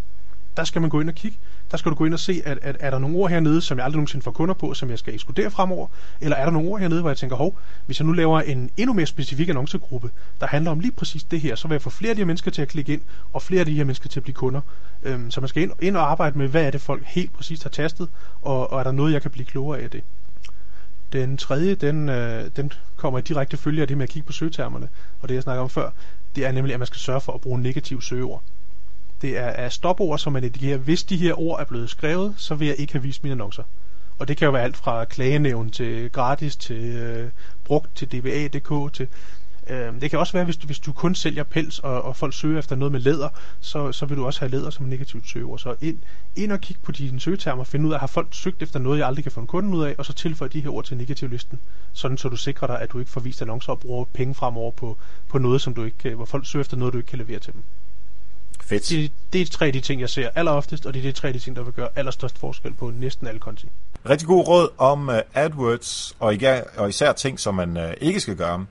Der 0.57 0.65
skal 0.65 0.81
man 0.81 0.91
gå 0.91 1.01
ind 1.01 1.09
og 1.09 1.15
kigge. 1.15 1.39
Der 1.75 1.79
skal 1.79 1.91
du 1.91 1.97
gå 1.97 2.05
ind 2.05 2.15
og 2.15 2.21
se, 2.21 2.43
at, 2.45 2.59
at 2.63 2.77
er 2.81 2.91
der 2.91 2.99
nogle 2.99 3.17
ord 3.17 3.31
hernede, 3.31 3.61
som 3.61 3.79
jeg 3.79 3.85
aldrig 3.85 3.97
nogensinde 3.97 4.23
får 4.23 4.31
kunder 4.31 4.55
på, 4.55 4.75
som 4.75 4.91
jeg 4.91 4.99
skal 4.99 5.15
ekskludere 5.15 5.51
fremover? 5.51 5.87
Eller 6.21 6.37
er 6.37 6.45
der 6.45 6.53
nogle 6.53 6.69
ord 6.69 6.81
hernede, 6.81 7.01
hvor 7.01 7.11
jeg 7.11 7.17
tænker, 7.17 7.37
hov, 7.37 7.59
hvis 7.87 8.01
jeg 8.01 8.07
nu 8.07 8.13
laver 8.13 8.41
en 8.41 8.71
endnu 8.77 8.95
mere 8.95 9.07
specifik 9.07 9.49
annoncegruppe, 9.49 10.11
der 10.41 10.47
handler 10.47 10.71
om 10.71 10.81
lige 10.81 10.93
præcis 10.93 11.25
det 11.25 11.41
her, 11.41 11.55
så 11.55 11.69
vil 11.69 11.75
jeg 11.75 11.83
få 11.83 11.91
flere 11.91 12.11
af 12.11 12.17
de 12.17 12.21
her 12.21 12.27
mennesker 12.27 12.51
til 12.51 12.63
at 12.63 12.69
klikke 12.69 12.93
ind, 12.93 13.01
og 13.33 13.43
flere 13.43 13.61
af 13.61 13.67
de 13.67 13.75
her 13.75 13.85
mennesker 13.85 14.09
til 14.09 14.21
at 14.21 14.25
blive 14.25 14.35
kunder. 14.35 14.61
Øhm, 15.03 15.31
så 15.31 15.41
man 15.41 15.49
skal 15.49 15.63
ind, 15.63 15.73
ind 15.81 15.97
og 15.97 16.11
arbejde 16.11 16.39
med, 16.39 16.49
hvad 16.49 16.65
er 16.65 16.71
det 16.71 16.81
folk 16.81 17.05
helt 17.07 17.33
præcis 17.33 17.63
har 17.63 17.71
tastet, 17.71 18.09
og, 18.43 18.73
og 18.73 18.81
er 18.81 18.85
der 18.85 18.93
noget, 18.93 19.13
jeg 19.13 19.23
kan 19.23 19.31
blive 19.31 19.47
klogere 19.47 19.81
af 19.81 19.91
det. 19.91 20.03
Den 21.13 21.37
tredje, 21.37 21.75
den, 21.75 22.09
øh, 22.09 22.51
den 22.57 22.73
kommer 22.97 23.19
i 23.19 23.23
direkte 23.23 23.57
følge 23.57 23.83
af 23.83 23.89
det 23.89 23.97
med 23.97 24.05
at 24.05 24.11
kigge 24.11 24.27
på 24.27 24.33
søgetermerne, 24.33 24.89
og 25.21 25.29
det 25.29 25.35
jeg 25.35 25.43
snakker 25.43 25.63
om 25.63 25.71
før, 25.71 25.91
det 26.37 26.47
er 26.47 26.53
nemlig, 26.53 26.75
at 26.75 26.81
man 26.81 26.87
skal 26.87 26.99
sørge 26.99 27.21
for 27.21 27.33
at 27.33 27.41
bruge 27.41 27.61
negative 27.61 28.03
søgeord. 28.03 28.43
Det 29.23 29.39
er, 29.39 29.47
er 29.47 29.69
stopord, 29.69 30.19
som 30.19 30.33
man 30.33 30.45
indikerer, 30.45 30.77
hvis 30.77 31.05
de 31.05 31.17
her 31.17 31.41
ord 31.41 31.61
er 31.61 31.65
blevet 31.65 31.91
skrevet, 31.91 32.35
så 32.37 32.55
vil 32.55 32.69
jeg 32.69 32.77
ikke 32.79 32.93
have 32.93 33.03
vist 33.03 33.23
mine 33.23 33.33
annoncer. 33.33 33.63
Og 34.19 34.29
det 34.29 34.37
kan 34.37 34.47
jo 34.47 34.53
være 34.53 34.63
alt 34.63 34.77
fra 34.77 35.05
klagenævn 35.05 35.71
til 35.71 36.11
gratis, 36.11 36.57
til 36.57 36.85
øh, 36.85 37.31
brugt, 37.65 37.97
til 37.97 38.13
dba.dk, 38.13 38.93
til 38.93 39.09
Øh, 39.71 40.01
det 40.01 40.11
kan 40.11 40.19
også 40.19 40.33
være, 40.33 40.45
hvis 40.45 40.57
du, 40.57 40.67
hvis 40.67 40.79
du 40.79 40.93
kun 40.93 41.15
sælger 41.15 41.43
pels, 41.43 41.79
og, 41.79 42.03
og 42.03 42.17
folk 42.17 42.35
søger 42.35 42.59
efter 42.59 42.77
noget 42.77 42.93
med 42.93 43.01
læder, 43.01 43.29
så, 43.61 43.93
så 43.93 44.07
vil 44.07 44.17
du 44.17 44.27
også 44.27 44.41
have 44.41 44.51
læder 44.51 44.71
som 44.71 44.87
negativt 44.87 45.29
søgeord. 45.29 45.59
Så 45.59 45.75
ind, 45.81 45.99
ind 46.37 46.53
og 46.53 46.61
kig 46.61 46.77
på 46.83 46.93
dine 46.93 47.21
søgetermer, 47.21 47.65
find 47.65 47.87
ud 47.87 47.93
af, 47.93 48.01
har 48.01 48.07
folk 48.07 48.29
søgt 48.31 48.63
efter 48.63 48.79
noget, 48.79 48.99
jeg 48.99 49.07
aldrig 49.07 49.25
kan 49.25 49.33
få 49.33 49.41
en 49.41 49.47
kunde 49.47 49.77
ud 49.77 49.85
af, 49.85 49.95
og 49.99 50.07
så 50.07 50.13
tilføj 50.13 50.49
de 50.49 50.61
her 50.61 50.71
ord 50.71 50.85
til 50.85 50.97
negativlisten, 50.97 51.61
sådan 51.93 52.19
så 52.19 52.29
du 52.29 52.37
sikrer 52.37 52.67
dig, 52.67 52.81
at 52.81 52.93
du 52.93 52.99
ikke 52.99 53.11
får 53.11 53.21
vist 53.21 53.43
annoncer 53.43 53.73
og 53.73 53.81
bruger 53.81 54.05
penge 54.05 54.35
fremover 54.35 54.71
på, 54.71 54.97
på 55.29 55.39
noget, 55.39 55.61
som 55.61 55.75
du 55.75 55.85
ikke, 55.85 56.15
hvor 56.15 56.25
folk 56.25 56.47
søger 56.47 56.61
efter 56.61 56.77
noget, 56.77 56.93
du 56.93 56.99
ikke 56.99 57.09
kan 57.09 57.19
levere 57.19 57.39
til 57.39 57.53
dem. 57.53 57.63
Fedt. 58.67 58.89
Det, 58.89 59.13
det 59.33 59.41
er 59.41 59.47
tre 59.47 59.67
af 59.67 59.73
de 59.73 59.81
ting, 59.81 60.01
jeg 60.01 60.09
ser 60.09 60.31
alleroftest, 60.35 60.87
og 60.87 60.95
det 60.95 61.01
er 61.01 61.03
de 61.03 61.13
tre 61.13 61.29
af 61.29 61.35
de 61.35 61.41
ting, 61.41 61.57
der 61.57 61.63
vil 61.63 61.73
gøre 61.73 61.89
allerstørst 61.97 62.39
forskel 62.39 62.73
på 62.73 62.93
næsten 62.99 63.27
alle 63.27 63.41
konti. 63.41 63.69
Rigtig 64.09 64.29
god 64.29 64.49
råd 64.49 64.69
om 64.79 65.09
uh, 65.09 65.15
AdWords, 65.35 66.17
og, 66.21 66.35
især, 66.35 66.63
og 66.77 66.89
især 66.89 67.13
ting, 67.13 67.41
som 67.41 67.55
man 67.55 67.77
uh, 67.77 67.93
ikke 68.01 68.21
skal 68.21 68.37
gøre. 68.37 68.67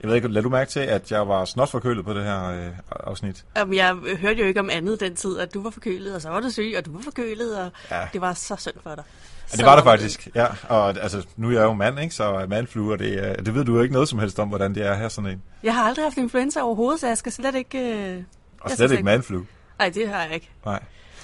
Jeg 0.00 0.08
ved 0.08 0.16
ikke, 0.16 0.28
lad 0.28 0.42
du 0.42 0.48
mærke 0.48 0.70
til, 0.70 0.80
at 0.80 1.12
jeg 1.12 1.28
var 1.28 1.44
snot 1.44 1.70
forkølet 1.70 2.04
på 2.04 2.14
det 2.14 2.24
her 2.24 2.50
øh, 2.50 2.68
afsnit? 2.90 3.44
Jamen, 3.56 3.74
jeg 3.74 3.94
hørte 4.20 4.40
jo 4.40 4.46
ikke 4.46 4.60
om 4.60 4.70
andet 4.70 5.00
den 5.00 5.16
tid, 5.16 5.38
at 5.38 5.54
du 5.54 5.62
var 5.62 5.70
forkølet, 5.70 6.14
og 6.14 6.22
så 6.22 6.28
var 6.28 6.40
du 6.40 6.50
syg, 6.50 6.74
og 6.78 6.86
du 6.86 6.92
var 6.92 7.00
forkølet, 7.00 7.58
og 7.58 7.70
ja. 7.90 8.08
det 8.12 8.20
var 8.20 8.32
så 8.32 8.56
synd 8.58 8.74
for 8.82 8.94
dig. 8.94 9.04
Ja, 9.52 9.56
det 9.56 9.66
var 9.66 9.74
det 9.74 9.84
faktisk, 9.84 10.28
ja. 10.34 10.46
Og 10.68 10.88
altså, 10.88 11.26
nu 11.36 11.48
er 11.48 11.52
jeg 11.52 11.62
jo 11.62 11.72
mand, 11.72 12.00
ikke? 12.00 12.14
så 12.14 12.46
mandflue, 12.48 12.92
og 12.92 12.98
det, 12.98 13.36
det 13.46 13.54
ved 13.54 13.64
du 13.64 13.74
jo 13.74 13.82
ikke 13.82 13.92
noget 13.92 14.08
som 14.08 14.18
helst 14.18 14.38
om, 14.38 14.48
hvordan 14.48 14.74
det 14.74 14.86
er 14.86 14.94
her 14.94 15.08
sådan 15.08 15.30
en. 15.30 15.42
Jeg 15.62 15.74
har 15.74 15.82
aldrig 15.82 16.04
haft 16.04 16.16
influenza 16.16 16.60
overhovedet, 16.60 17.00
så 17.00 17.06
jeg 17.06 17.18
skal 17.18 17.32
slet 17.32 17.54
ikke... 17.54 17.78
Øh, 17.78 18.22
og 18.60 18.70
slet 18.70 18.90
ikke 18.90 19.02
mandflue. 19.02 19.46
Nej, 19.78 19.88
det 19.88 20.08
har 20.08 20.22
jeg 20.22 20.34
ikke. 20.34 20.50
Nej. 20.64 20.82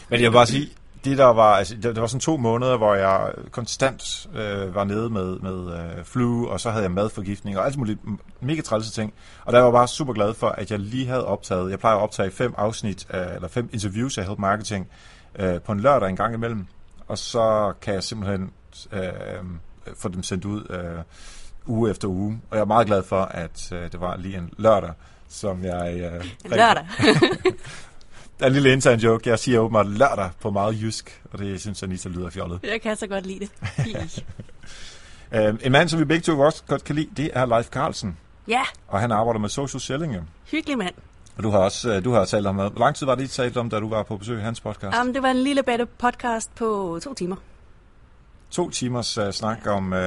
Men 0.09 0.21
jeg 0.21 0.31
vil 0.31 0.35
bare 0.37 0.47
sige, 0.47 0.71
det 1.05 1.19
der 1.19 1.25
var, 1.25 1.55
altså, 1.55 1.75
det, 1.75 1.83
det 1.83 2.01
var 2.01 2.07
sådan 2.07 2.21
to 2.21 2.37
måneder, 2.37 2.77
hvor 2.77 2.95
jeg 2.95 3.33
konstant 3.51 4.27
øh, 4.35 4.75
var 4.75 4.85
nede 4.85 5.11
med, 5.11 5.39
med 5.39 5.79
øh, 5.79 6.05
flu, 6.05 6.49
og 6.49 6.61
så 6.61 6.71
havde 6.71 6.83
jeg 6.83 6.91
madforgiftning 6.91 7.59
og 7.59 7.67
alt 7.67 7.77
muligt 7.77 8.01
mega 8.41 8.61
trælse 8.61 8.93
ting. 8.93 9.15
Og 9.45 9.53
der 9.53 9.59
var 9.59 9.67
jeg 9.67 9.73
bare 9.73 9.89
super 9.89 10.13
glad 10.13 10.35
for, 10.35 10.49
at 10.49 10.71
jeg 10.71 10.79
lige 10.79 11.07
havde 11.07 11.27
optaget, 11.27 11.71
jeg 11.71 11.79
plejer 11.79 11.97
at 11.97 12.03
optage 12.03 12.31
fem 12.31 12.55
afsnit, 12.57 13.07
øh, 13.15 13.35
eller 13.35 13.49
fem 13.49 13.69
interviews 13.73 14.19
af 14.19 14.27
Help 14.27 14.39
Marketing 14.39 14.89
øh, 15.39 15.61
på 15.61 15.73
en 15.73 15.81
lørdag 15.81 16.09
en 16.09 16.17
gang 16.17 16.35
imellem. 16.35 16.67
Og 17.09 17.19
så 17.19 17.73
kan 17.81 17.95
jeg 17.95 18.03
simpelthen 18.03 18.51
øh, 18.93 19.03
få 19.97 20.09
dem 20.09 20.23
sendt 20.23 20.45
ud 20.45 20.67
øh, 20.71 21.03
uge 21.67 21.91
efter 21.91 22.09
uge. 22.09 22.41
Og 22.51 22.57
jeg 22.57 22.63
er 22.63 22.67
meget 22.67 22.87
glad 22.87 23.03
for, 23.03 23.23
at 23.23 23.73
øh, 23.73 23.93
det 23.93 24.01
var 24.01 24.17
lige 24.17 24.39
en 24.39 24.51
lørdag, 24.57 24.93
som 25.29 25.65
jeg... 25.65 26.01
Øh, 26.01 26.51
lørdag? 26.51 26.87
Der 28.39 28.45
er 28.45 28.47
en 28.47 28.53
lille 28.53 28.73
intern 28.73 28.99
joke. 28.99 29.31
Jeg 29.31 29.39
siger 29.39 29.59
åbenbart 29.59 29.87
lørdag 29.87 30.31
på 30.41 30.51
meget 30.51 30.83
jysk, 30.83 31.23
og 31.33 31.39
det 31.39 31.61
synes 31.61 31.83
Anita 31.83 32.09
lyder 32.09 32.31
fjollet. 32.31 32.61
Jeg 32.63 32.81
kan 32.81 32.97
så 32.97 33.07
godt 33.07 33.27
lide 33.27 33.49
det. 33.49 34.25
uh, 35.33 35.59
en 35.67 35.73
mand, 35.73 35.89
som 35.89 36.01
vi 36.01 36.05
begge 36.05 36.23
to 36.23 36.41
også 36.41 36.63
godt 36.67 36.85
kan 36.85 36.95
lide, 36.95 37.09
det 37.17 37.31
er 37.35 37.47
Leif 37.47 37.67
Carlsen. 37.67 38.17
Ja. 38.49 38.63
Og 38.89 39.01
han 39.01 39.13
arbejder 39.13 39.41
med 39.41 39.49
social 39.49 39.81
selling. 39.81 40.29
Hyggelig 40.51 40.79
mand. 40.79 40.95
Og 41.37 41.43
du 41.43 41.51
har 41.51 41.59
også 41.59 41.93
øh, 41.93 42.05
du 42.05 42.13
har 42.13 42.25
talt 42.25 42.47
om, 42.47 42.55
hvor 42.55 42.73
lang 42.79 42.97
tid 42.97 43.07
var 43.07 43.15
det, 43.15 43.25
I 43.25 43.29
talt 43.29 43.57
om, 43.57 43.71
da 43.71 43.81
du 43.81 43.89
var 43.89 44.03
på 44.03 44.17
besøg 44.17 44.39
i 44.39 44.43
hans 44.43 44.61
podcast? 44.61 44.97
Um, 45.01 45.13
det 45.13 45.23
var 45.23 45.31
en 45.31 45.37
lille 45.37 45.63
bitte 45.63 45.87
podcast 45.87 46.55
på 46.55 46.99
to 47.03 47.15
timer. 47.15 47.37
To 48.51 48.71
timers 48.71 49.19
uh, 49.19 49.31
snak 49.31 49.67
om, 49.67 49.93
uh, 49.93 49.99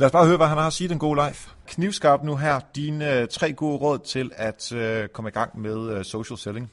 Lad 0.00 0.06
os 0.06 0.12
bare 0.12 0.26
høre, 0.26 0.36
hvad 0.36 0.46
han 0.46 0.58
har 0.58 0.66
at 0.66 0.72
sige, 0.72 0.88
den 0.88 0.98
gode 0.98 1.16
live. 1.16 1.34
Knivskarp 1.66 2.22
nu 2.24 2.36
her. 2.36 2.60
Dine 2.74 3.22
uh, 3.22 3.28
tre 3.28 3.52
gode 3.52 3.76
råd 3.76 3.98
til 3.98 4.30
at 4.36 4.72
uh, 4.72 5.08
komme 5.08 5.28
i 5.28 5.32
gang 5.32 5.60
med 5.60 5.76
uh, 5.76 6.04
social 6.04 6.38
selling. 6.38 6.72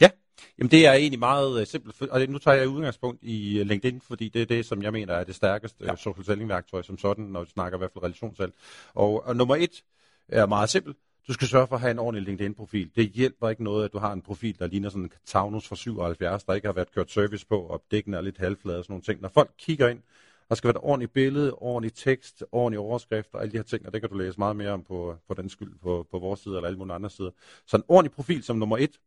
Ja, 0.00 0.10
Jamen 0.58 0.70
det 0.70 0.86
er 0.86 0.92
egentlig 0.92 1.18
meget 1.18 1.60
uh, 1.60 1.66
simpelt, 1.66 2.02
og 2.02 2.26
nu 2.28 2.38
tager 2.38 2.56
jeg 2.56 2.68
udgangspunkt 2.68 3.18
i 3.22 3.60
uh, 3.60 3.66
LinkedIn, 3.66 4.00
fordi 4.00 4.28
det 4.28 4.42
er 4.42 4.46
det, 4.46 4.66
som 4.66 4.82
jeg 4.82 4.92
mener 4.92 5.14
er 5.14 5.24
det 5.24 5.34
stærkeste 5.34 5.84
ja. 5.84 5.96
social 5.96 6.24
selling-værktøj 6.24 6.82
som 6.82 6.98
sådan, 6.98 7.24
når 7.24 7.40
vi 7.40 7.50
snakker 7.50 7.78
i 7.78 7.80
hvert 7.80 7.90
fald 7.92 8.04
relationssalg. 8.04 8.52
Og, 8.94 9.26
og 9.26 9.36
nummer 9.36 9.56
et 9.56 9.82
er 10.28 10.46
meget 10.46 10.70
simpelt. 10.70 10.96
Du 11.28 11.32
skal 11.32 11.48
sørge 11.48 11.66
for 11.66 11.74
at 11.74 11.80
have 11.80 11.90
en 11.90 11.98
ordentlig 11.98 12.24
LinkedIn-profil. 12.24 12.90
Det 12.96 13.08
hjælper 13.08 13.48
ikke 13.48 13.64
noget, 13.64 13.84
at 13.84 13.92
du 13.92 13.98
har 13.98 14.12
en 14.12 14.22
profil, 14.22 14.58
der 14.58 14.66
ligner 14.66 14.88
sådan 14.88 15.02
en 15.02 15.12
Taunus 15.26 15.68
fra 15.68 15.76
77, 15.76 16.44
der 16.44 16.54
ikke 16.54 16.68
har 16.68 16.72
været 16.72 16.94
kørt 16.94 17.10
service 17.10 17.46
på, 17.46 17.60
og 17.60 17.82
dækken 17.90 18.14
er 18.14 18.20
lidt 18.20 18.38
halvflade 18.38 18.78
og 18.78 18.84
sådan 18.84 18.92
nogle 18.92 19.02
ting. 19.02 19.20
Når 19.20 19.28
folk 19.28 19.50
kigger 19.58 19.88
ind, 19.88 20.00
der 20.48 20.54
skal 20.54 20.68
være 20.68 20.76
et 20.76 20.82
ordentligt 20.82 21.12
billede, 21.12 21.54
ordentlig 21.54 21.94
tekst, 21.94 22.44
ordentlig 22.52 22.78
overskrift 22.78 23.34
og 23.34 23.42
alle 23.42 23.52
de 23.52 23.56
her 23.56 23.64
ting, 23.64 23.86
og 23.86 23.92
det 23.92 24.00
kan 24.00 24.10
du 24.10 24.16
læse 24.16 24.38
meget 24.38 24.56
mere 24.56 24.70
om 24.70 24.82
på, 24.82 25.16
på 25.28 25.34
den 25.34 25.48
skyld 25.48 25.78
på, 25.82 26.06
på 26.10 26.18
vores 26.18 26.40
side 26.40 26.56
eller 26.56 26.66
alle 26.66 26.78
mulige 26.78 26.94
andre 26.94 27.10
sider. 27.10 27.30
Så 27.66 27.76
en 27.76 27.82
ordentlig 27.88 28.12
profil 28.12 28.42
som 28.42 28.56
nummer 28.56 28.78
et. 28.78 28.98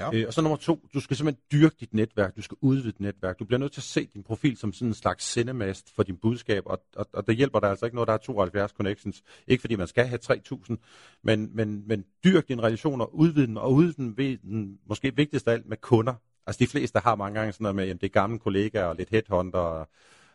Ja. 0.00 0.10
Øh, 0.14 0.24
og 0.26 0.34
så 0.34 0.42
nummer 0.42 0.56
to, 0.56 0.88
du 0.94 1.00
skal 1.00 1.16
simpelthen 1.16 1.42
dyrke 1.52 1.76
dit 1.80 1.94
netværk, 1.94 2.36
du 2.36 2.42
skal 2.42 2.56
udvide 2.60 2.86
dit 2.86 3.00
netværk. 3.00 3.38
Du 3.38 3.44
bliver 3.44 3.58
nødt 3.58 3.72
til 3.72 3.80
at 3.80 3.84
se 3.84 4.08
din 4.14 4.22
profil 4.22 4.56
som 4.56 4.72
sådan 4.72 4.88
en 4.88 4.94
slags 4.94 5.24
sendemast 5.24 5.94
for 5.94 6.02
din 6.02 6.16
budskab, 6.16 6.62
og, 6.66 6.82
og, 6.96 7.06
og 7.12 7.26
det 7.26 7.36
hjælper 7.36 7.60
dig 7.60 7.70
altså 7.70 7.86
ikke 7.86 7.94
noget, 7.94 8.08
der 8.08 8.14
er 8.14 8.18
72 8.18 8.70
connections. 8.70 9.22
Ikke 9.46 9.60
fordi 9.60 9.76
man 9.76 9.86
skal 9.86 10.06
have 10.06 10.18
3000, 10.18 10.78
men, 11.22 11.50
men, 11.56 11.88
men 11.88 12.04
dyrk 12.24 12.48
din 12.48 12.62
relation 12.62 13.00
og 13.00 13.14
udvide 13.14 13.46
den, 13.46 13.56
og 13.56 13.72
udvide 13.72 13.96
den 13.96 14.16
ved 14.16 14.38
den 14.38 14.78
måske 14.88 15.16
vigtigst 15.16 15.48
af 15.48 15.52
alt 15.52 15.66
med 15.66 15.76
kunder. 15.76 16.14
Altså 16.46 16.58
de 16.58 16.66
fleste 16.66 16.98
har 16.98 17.14
mange 17.14 17.38
gange 17.38 17.52
sådan 17.52 17.64
noget 17.64 17.76
med, 17.76 17.88
at 17.88 18.00
det 18.00 18.06
er 18.06 18.20
gamle 18.20 18.38
kollegaer 18.38 18.84
og 18.84 18.96
lidt 18.96 19.08
headhunter 19.08 19.58
og 19.58 19.88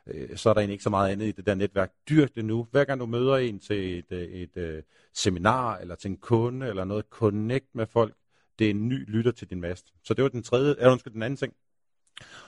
øh, 0.07 0.37
så 0.37 0.49
er 0.49 0.53
der 0.53 0.61
egentlig 0.61 0.73
ikke 0.73 0.83
så 0.83 0.89
meget 0.89 1.11
andet 1.11 1.27
i 1.27 1.31
det 1.31 1.45
der 1.45 1.55
netværk. 1.55 1.91
Dyrk 2.09 2.35
det 2.35 2.45
nu. 2.45 2.67
Hver 2.71 2.83
gang 2.83 2.99
du 2.99 3.05
møder 3.05 3.35
en 3.35 3.59
til 3.59 3.97
et, 3.99 4.11
øh, 4.11 4.21
et, 4.21 4.57
et, 4.57 4.83
seminar, 5.13 5.77
eller 5.77 5.95
til 5.95 6.11
en 6.11 6.17
kunde, 6.17 6.67
eller 6.67 6.85
noget, 6.85 7.05
connect 7.09 7.65
med 7.73 7.85
folk. 7.87 8.13
Det 8.59 8.65
er 8.65 8.69
en 8.69 8.87
ny 8.87 9.11
lytter 9.11 9.31
til 9.31 9.49
din 9.49 9.61
mast. 9.61 9.93
Så 10.03 10.13
det 10.13 10.23
var 10.23 10.29
den 10.29 10.43
tredje, 10.43 10.75
eller 10.77 10.91
undskyld, 10.91 11.13
den 11.13 11.23
anden 11.23 11.37
ting. 11.37 11.53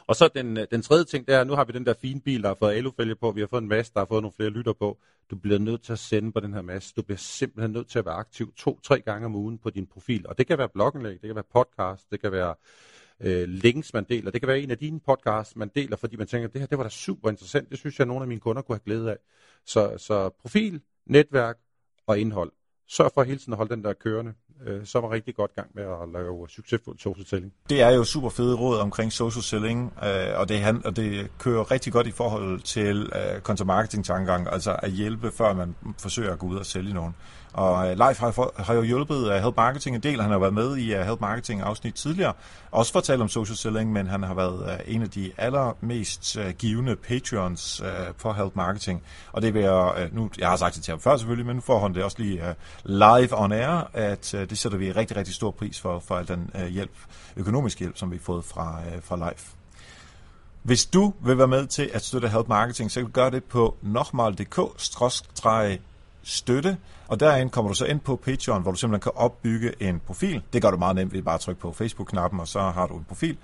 Og 0.08 0.16
så 0.16 0.30
den, 0.36 0.56
den 0.72 0.82
tredje 0.82 1.06
ting, 1.06 1.28
der 1.28 1.44
nu 1.44 1.54
har 1.54 1.66
vi 1.66 1.74
den 1.74 1.86
der 1.86 1.94
fine 2.02 2.22
bil, 2.22 2.42
der 2.42 2.48
har 2.48 2.56
fået 2.56 2.74
alufælge 2.74 3.16
på, 3.16 3.32
vi 3.32 3.40
har 3.40 3.48
fået 3.48 3.62
en 3.62 3.68
mast, 3.68 3.94
der 3.94 4.00
har 4.00 4.06
fået 4.06 4.22
nogle 4.22 4.34
flere 4.34 4.50
lytter 4.50 4.74
på. 4.74 4.98
Du 5.32 5.36
bliver 5.36 5.60
nødt 5.60 5.84
til 5.84 5.94
at 5.94 6.00
sende 6.00 6.32
på 6.32 6.40
den 6.40 6.54
her 6.54 6.62
mast. 6.62 6.96
Du 6.96 7.02
bliver 7.02 7.18
simpelthen 7.18 7.72
nødt 7.72 7.88
til 7.88 8.00
at 8.00 8.06
være 8.06 8.14
aktiv 8.14 8.54
to-tre 8.56 9.02
gange 9.02 9.26
om 9.26 9.36
ugen 9.36 9.58
på 9.58 9.70
din 9.70 9.88
profil. 9.88 10.28
Og 10.28 10.38
det 10.38 10.48
kan 10.48 10.58
være 10.58 10.70
blogindlæg, 10.70 11.12
det 11.12 11.22
kan 11.22 11.36
være 11.36 11.44
podcast, 11.54 12.12
det 12.12 12.22
kan 12.22 12.32
være 12.32 12.56
øh, 13.20 13.50
links, 13.50 13.94
man 13.94 14.06
deler. 14.10 14.32
Det 14.32 14.42
kan 14.42 14.48
være 14.48 14.60
en 14.60 14.72
af 14.72 14.78
dine 14.78 15.00
podcasts, 15.00 15.56
man 15.56 15.72
deler, 15.76 15.98
fordi 15.98 16.16
man 16.16 16.28
tænker, 16.28 16.48
det 16.48 16.62
her 16.62 16.68
det 16.68 16.78
var 16.78 16.84
da 16.84 16.90
super 16.90 17.30
interessant. 17.30 17.70
Det 17.70 17.80
synes 17.80 18.00
jeg, 18.00 18.04
at 18.04 18.08
nogle 18.08 18.22
af 18.22 18.28
mine 18.28 18.42
kunder 18.42 18.62
kunne 18.62 18.76
have 18.76 18.86
glæde 18.86 19.12
af. 19.12 19.18
Så, 19.66 19.98
så 19.98 20.30
profil, 20.42 20.82
netværk 21.06 21.58
og 22.08 22.20
indhold. 22.20 22.52
Sørg 22.90 23.12
for 23.14 23.24
hele 23.24 23.38
tiden 23.40 23.54
at 23.54 23.58
holde 23.58 23.76
den 23.76 23.84
der 23.84 23.94
kørende. 23.94 24.34
øh, 24.66 24.86
så 24.86 25.00
var 25.00 25.12
rigtig 25.12 25.36
godt 25.36 25.56
gang 25.56 25.72
med 25.74 25.84
at 25.84 26.10
lave 26.14 26.50
succesfuld 26.50 27.00
social 27.00 27.26
selling. 27.26 27.54
Det 27.70 27.82
er 27.82 27.90
jo 27.90 28.04
super 28.04 28.30
fede 28.30 28.56
råd 28.56 28.80
omkring 28.80 29.14
social 29.14 29.44
selling, 29.44 29.94
øh, 30.04 30.40
og, 30.40 30.50
det, 30.50 30.60
han, 30.60 30.86
og 30.86 30.96
det 30.96 31.32
kører 31.40 31.72
rigtig 31.72 31.94
godt 31.94 32.08
i 32.08 32.12
forhold 32.12 32.60
til 32.60 33.10
øh, 33.16 33.42
content 33.42 33.68
marketing 33.68 34.06
tankegang, 34.06 34.48
altså 34.52 34.76
at 34.84 34.92
hjælpe, 34.92 35.32
før 35.32 35.54
man 35.54 35.76
forsøger 36.00 36.34
at 36.34 36.40
gå 36.40 36.48
ud 36.48 36.56
og 36.56 36.66
sælge 36.66 36.94
nogen. 36.94 37.16
Og 37.58 37.90
øh, 37.92 37.98
Leif 37.98 38.20
har, 38.20 38.32
for, 38.32 38.54
har 38.58 38.74
jo 38.74 38.82
hjulpet 38.82 39.16
uh, 39.16 39.44
Help 39.44 39.56
Marketing 39.58 39.96
en 39.96 40.04
del. 40.04 40.22
Han 40.22 40.32
har 40.32 40.38
været 40.38 40.54
med 40.54 40.78
i 40.78 40.94
øh, 40.94 41.06
Help 41.06 41.22
Marketing 41.22 41.62
afsnit 41.62 41.94
tidligere. 41.94 42.34
Også 42.72 42.92
fortalt 42.92 43.22
om 43.22 43.30
social 43.30 43.58
selling, 43.58 43.92
men 43.94 44.08
han 44.08 44.24
har 44.24 44.34
været 44.34 44.82
en 44.86 45.02
af 45.02 45.10
de 45.10 45.32
allermest 45.38 46.38
givende 46.58 46.96
patrons 46.96 47.84
for 48.18 48.34
Help 48.34 48.56
Marketing. 48.56 49.04
Og 49.32 49.42
det 49.42 49.54
vil 49.54 49.62
jeg, 49.62 50.10
nu, 50.12 50.30
jeg 50.38 50.50
har 50.50 50.56
sagt 50.56 50.76
det 50.76 50.84
til 50.84 50.92
ham 50.92 51.00
før 51.00 51.18
selvfølgelig, 51.18 51.46
men 51.46 51.56
nu 51.56 51.62
får 51.62 51.80
han 51.80 51.94
det 51.94 52.04
også 52.04 52.18
lige 52.20 52.42
live 52.84 53.42
on 53.42 53.52
air, 53.52 53.90
at 53.94 54.36
det 54.50 54.58
sætter 54.58 54.78
vi 54.78 54.92
rigtig, 54.92 55.18
rigtig 55.18 55.36
stor 55.36 55.52
pris 55.52 55.80
for, 55.80 56.00
for 56.00 56.16
al 56.16 56.28
den 56.28 56.52
hjælp, 56.70 56.92
økonomisk 57.36 57.80
hjælp, 57.80 57.98
som 57.98 58.12
vi 58.12 58.16
har 58.16 58.24
fået 58.24 58.46
fra, 58.46 58.80
fra 59.02 59.18
Leif. 59.18 59.52
Hvis 60.64 60.86
du 60.86 61.14
vil 61.22 61.38
være 61.38 61.48
med 61.48 61.68
til 61.68 61.90
at 61.94 62.06
støtte 62.06 62.30
Help 62.30 62.48
Marketing, 62.48 62.92
så 62.92 63.00
kan 63.00 63.06
du 63.06 63.12
gøre 63.12 63.32
det 63.32 63.44
på 63.44 63.78
støtte, 66.28 66.78
Og 67.08 67.20
derinde 67.20 67.52
kommer 67.52 67.72
du 67.72 67.76
så 67.76 67.86
ind 67.86 68.00
på 68.00 68.16
Patreon, 68.16 68.62
hvor 68.62 68.72
du 68.72 68.78
simpelthen 68.78 69.02
kan 69.02 69.12
opbygge 69.16 69.84
en 69.84 70.00
profil. 70.00 70.42
Det 70.54 70.62
gør 70.62 70.72
du 70.72 70.78
meget 70.78 70.96
nemt 70.96 71.14
ved 71.14 71.22
bare 71.22 71.36
at 71.36 71.42
trykke 71.42 71.62
på 71.62 71.72
Facebook-knappen, 71.72 72.40
og 72.40 72.48
så 72.48 72.60
har 72.60 72.88
du 72.88 72.98
en 72.98 73.06
profil. 73.08 73.38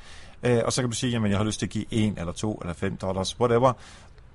Øh, 0.43 0.61
og 0.65 0.73
så 0.73 0.81
kan 0.81 0.89
du 0.89 0.95
sige, 0.95 1.15
at 1.15 1.29
jeg 1.29 1.37
har 1.37 1.45
lyst 1.45 1.59
til 1.59 1.65
at 1.65 1.69
give 1.69 1.85
1 1.91 2.13
eller 2.17 2.33
2 2.33 2.57
eller 2.61 2.73
5 2.73 2.97
dollars, 2.97 3.39
whatever, 3.39 3.73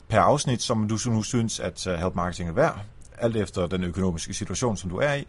per 0.08 0.20
afsnit, 0.20 0.62
som 0.62 0.88
du 0.88 0.98
nu 1.06 1.22
synes, 1.22 1.60
at 1.60 1.86
øh, 1.86 1.94
Help 1.94 2.14
Marketing 2.14 2.48
er 2.48 2.52
værd, 2.52 2.80
alt 3.18 3.36
efter 3.36 3.66
den 3.66 3.84
økonomiske 3.84 4.34
situation, 4.34 4.76
som 4.76 4.90
du 4.90 4.96
er 4.96 5.14
i. 5.14 5.26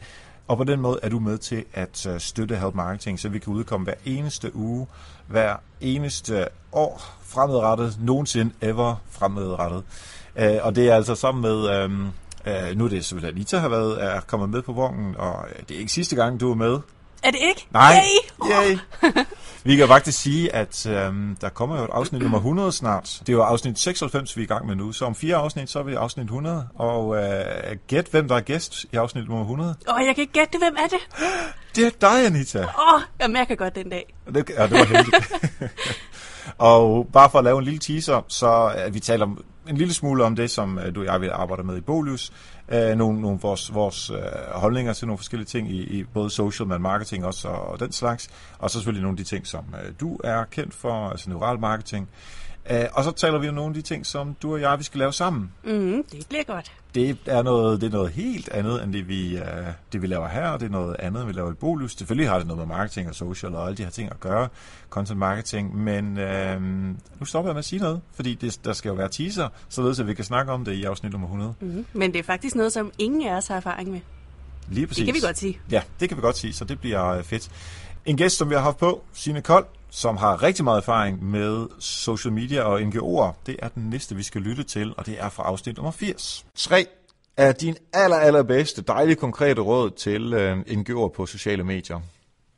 Og 0.48 0.58
på 0.58 0.64
den 0.64 0.82
måde 0.82 1.00
er 1.04 1.10
du 1.10 1.20
med 1.20 1.38
til 1.38 1.66
at 1.74 2.08
øh, 2.08 2.20
støtte 2.20 2.56
Help 2.56 2.76
Marketing, 2.76 3.20
så 3.20 3.30
vi 3.30 3.40
kan 3.40 3.54
udkomme 3.54 3.84
hver 3.84 3.94
eneste 4.06 4.56
uge, 4.56 4.88
hver 5.28 5.56
eneste 5.82 6.48
år 6.72 7.02
fremadrettet, 7.22 7.98
nogensinde 8.02 8.52
ever 8.62 8.96
fremadrettet. 9.10 9.84
Øh, 10.36 10.58
og 10.62 10.76
det 10.76 10.90
er 10.90 10.96
altså 10.96 11.16
sammen 11.16 11.42
med 11.42 11.70
øhm, 11.70 12.08
Uh, 12.48 12.78
nu 12.78 12.86
er 12.86 12.90
det 12.90 13.06
selvfølgelig 13.06 13.36
Anita 13.36 13.58
har 13.58 13.70
været, 13.70 14.04
er 14.04 14.20
kommet 14.20 14.50
med 14.50 14.62
på 14.62 14.74
vognen, 14.74 15.16
og 15.18 15.46
det 15.70 15.76
er 15.76 15.80
ikke 15.80 15.92
sidste 15.92 16.16
gang, 16.16 16.40
du 16.40 16.52
er 16.52 16.56
med. 16.56 16.80
Er 17.24 17.32
det 17.32 17.40
ikke? 17.42 17.68
Nej. 17.72 18.04
Yay! 18.44 18.52
Yay. 18.52 18.78
vi 19.64 19.76
kan 19.76 19.88
faktisk 19.88 20.22
sige, 20.22 20.56
at 20.56 20.88
um, 21.08 21.38
der 21.42 21.50
kommer 21.50 21.78
jo 21.78 21.84
et 21.84 21.90
afsnit 21.94 22.22
nummer 22.22 22.38
100 22.38 22.72
snart. 22.72 23.18
Det 23.20 23.30
er 23.30 23.34
jo 23.34 23.44
afsnit 23.44 23.80
96, 23.80 24.38
vi 24.38 24.42
er 24.42 24.44
i 24.44 24.48
gang 24.48 24.68
med 24.68 24.76
nu. 24.76 24.92
Så 24.92 25.06
om 25.06 25.16
fire 25.16 25.36
afsnit, 25.36 25.70
så 25.70 25.80
er 25.80 25.84
vi 25.84 25.94
afsnit 25.94 26.24
100. 26.24 26.68
Og 26.76 27.08
uh, 27.08 27.18
gæt, 27.88 28.08
hvem 28.12 28.28
der 28.28 28.36
er 28.36 28.42
gæst 28.42 28.86
i 28.92 28.96
afsnit 28.96 29.28
nummer 29.28 29.44
100. 29.44 29.76
Åh, 29.88 29.96
oh, 29.96 30.06
jeg 30.06 30.16
kan 30.16 30.22
ikke 30.22 30.34
gætte 30.34 30.58
Hvem 30.58 30.76
er 30.78 30.88
det? 30.88 31.00
Det 31.76 31.86
er 31.86 31.92
dig, 32.02 32.26
Anita. 32.26 32.60
Åh, 32.60 32.94
oh, 32.94 33.02
jeg 33.20 33.30
mærker 33.30 33.56
godt 33.56 33.76
den 33.76 33.90
dag. 33.90 34.16
Det, 34.34 34.50
ja, 34.50 34.64
det 34.64 34.72
var 34.72 34.84
heldigt. 34.84 35.32
og 36.58 37.08
bare 37.14 37.30
for 37.30 37.40
at 37.40 37.44
lave 37.44 37.58
en 37.58 37.64
lille 37.64 37.80
teaser, 37.80 38.26
så 38.28 38.74
uh, 38.88 38.94
vi 38.94 39.00
taler 39.00 39.26
om 39.26 39.44
en 39.70 39.78
lille 39.78 39.94
smule 39.94 40.24
om 40.24 40.36
det, 40.36 40.52
som 40.52 40.80
øh, 40.80 40.96
du 40.96 41.00
og 41.00 41.06
jeg 41.06 41.22
vil 41.22 41.30
arbejde 41.34 41.64
med 41.64 41.78
i 41.78 41.82
Bolius. 41.82 42.32
Uh, 42.68 42.98
nogle, 42.98 43.22
nogle 43.22 43.40
vores, 43.42 43.74
vores 43.74 44.10
øh, 44.10 44.18
holdninger 44.52 44.94
til 44.94 45.08
nogle 45.08 45.18
forskellige 45.18 45.46
ting 45.46 45.72
i, 45.72 46.00
i 46.00 46.04
både 46.04 46.30
social, 46.30 46.68
men 46.68 46.82
marketing 46.82 47.26
også 47.26 47.48
og, 47.48 47.68
og 47.68 47.80
den 47.80 47.92
slags. 47.92 48.30
Og 48.60 48.70
så 48.70 48.74
selvfølgelig 48.74 49.02
nogle 49.02 49.14
af 49.14 49.18
de 49.18 49.24
ting, 49.24 49.48
som 49.48 49.64
du 50.00 50.20
er 50.24 50.44
kendt 50.44 50.74
for, 50.74 51.10
altså 51.10 51.30
neural 51.30 51.60
marketing. 51.60 52.10
Uh, 52.72 52.76
og 52.94 53.04
så 53.04 53.12
taler 53.12 53.40
vi 53.40 53.50
om 53.50 53.56
nogle 53.56 53.70
af 53.70 53.74
de 53.74 53.82
ting, 53.82 54.06
som 54.06 54.36
du 54.42 54.54
og 54.54 54.62
jeg 54.62 54.80
vi 54.80 54.84
skal 54.84 55.00
lave 55.00 55.14
sammen. 55.14 55.52
Mm, 55.64 56.04
det 56.12 56.26
bliver 56.30 56.44
godt. 56.44 56.72
Det 56.96 57.18
er 57.26 57.42
noget, 57.42 57.82
det 57.82 57.88
er 57.88 57.92
noget 57.92 58.12
helt 58.12 58.50
andet, 58.50 58.84
end 58.84 58.94
det 58.94 59.08
vi, 59.08 59.36
uh, 59.36 59.42
det 59.94 60.02
vi 60.02 60.08
laver 60.08 60.28
her, 60.28 60.48
og 60.48 60.60
det 60.60 60.66
er 60.66 60.70
noget 60.70 60.96
andet, 61.00 61.22
end 61.22 61.28
vi 61.28 61.34
laver 61.34 61.52
i 61.52 61.54
Bolus. 61.54 61.96
Selvfølgelig 61.96 62.30
har 62.30 62.38
det 62.38 62.48
noget 62.48 62.58
med 62.58 62.76
marketing 62.76 63.10
og 63.10 63.16
social 63.16 63.56
og 63.56 63.66
alle 63.66 63.78
de 63.78 63.84
her 63.84 63.90
ting 63.90 64.12
at 64.12 64.20
gøre, 64.20 64.48
content 64.90 65.20
marketing, 65.20 65.76
men 65.76 66.06
uh, 66.18 66.64
nu 67.20 67.26
stopper 67.26 67.50
jeg 67.50 67.54
med 67.54 67.60
at 67.60 67.66
sige 67.66 67.80
noget, 67.80 68.02
fordi 68.14 68.36
det, 68.36 68.60
der 68.66 68.74
skal 68.74 68.90
jo 68.90 68.96
være 68.96 69.10
teaser, 69.10 69.48
således 69.70 70.00
at 70.00 70.08
vi 70.08 70.14
kan 70.14 70.26
snakke 70.26 70.52
om 70.52 70.66
det 70.66 70.74
i 70.74 70.84
afsnit 70.84 71.12
nummer 71.12 71.28
100. 71.28 71.54
Mm, 71.60 71.86
men 71.94 72.14
det 72.14 72.20
er 72.20 72.24
faktisk 72.24 72.56
noget, 72.56 72.74
som 72.74 72.92
ingen 72.98 73.28
af 73.28 73.38
os 73.38 73.48
har 73.48 73.56
erfaring 73.56 73.92
med. 73.92 74.00
Lige 74.70 74.88
præcis. 74.88 75.06
Det 75.06 75.14
kan 75.14 75.22
vi 75.22 75.28
godt 75.28 75.38
sige. 75.38 75.60
Ja, 75.72 75.82
det 76.00 76.10
kan 76.10 76.18
vi 76.18 76.22
godt 76.22 76.38
sige, 76.38 76.54
så 76.54 76.66
det 76.66 76.80
bliver 76.80 77.22
fedt. 77.24 77.50
En 78.06 78.18
gæst, 78.18 78.38
som 78.38 78.50
vi 78.50 78.56
har 78.56 78.62
haft 78.62 78.78
på, 78.78 79.04
Signe 79.14 79.42
Kold, 79.42 79.66
som 79.90 80.18
har 80.18 80.44
rigtig 80.44 80.64
meget 80.64 80.78
erfaring 80.78 81.24
med 81.24 81.68
social 81.80 82.34
media 82.34 82.62
og 82.62 82.80
NGO'er. 82.80 83.34
Det 83.46 83.56
er 83.60 83.68
den 83.68 83.90
næste, 83.90 84.16
vi 84.16 84.24
skal 84.24 84.42
lytte 84.42 84.64
til, 84.64 84.94
og 84.98 85.06
det 85.06 85.16
er 85.20 85.30
fra 85.30 85.44
afsnit 85.44 85.78
nummer 85.78 85.92
80. 85.92 86.46
3 86.56 86.86
er 87.38 87.52
din 87.52 87.76
aller, 87.94 88.16
allerbedste, 88.18 88.82
dejlige, 88.82 89.16
konkrete 89.16 89.62
råd 89.62 89.90
til 89.90 90.34
øh, 90.34 90.58
NGO'er 90.60 91.08
på 91.08 91.26
sociale 91.26 91.64
medier. 91.64 92.00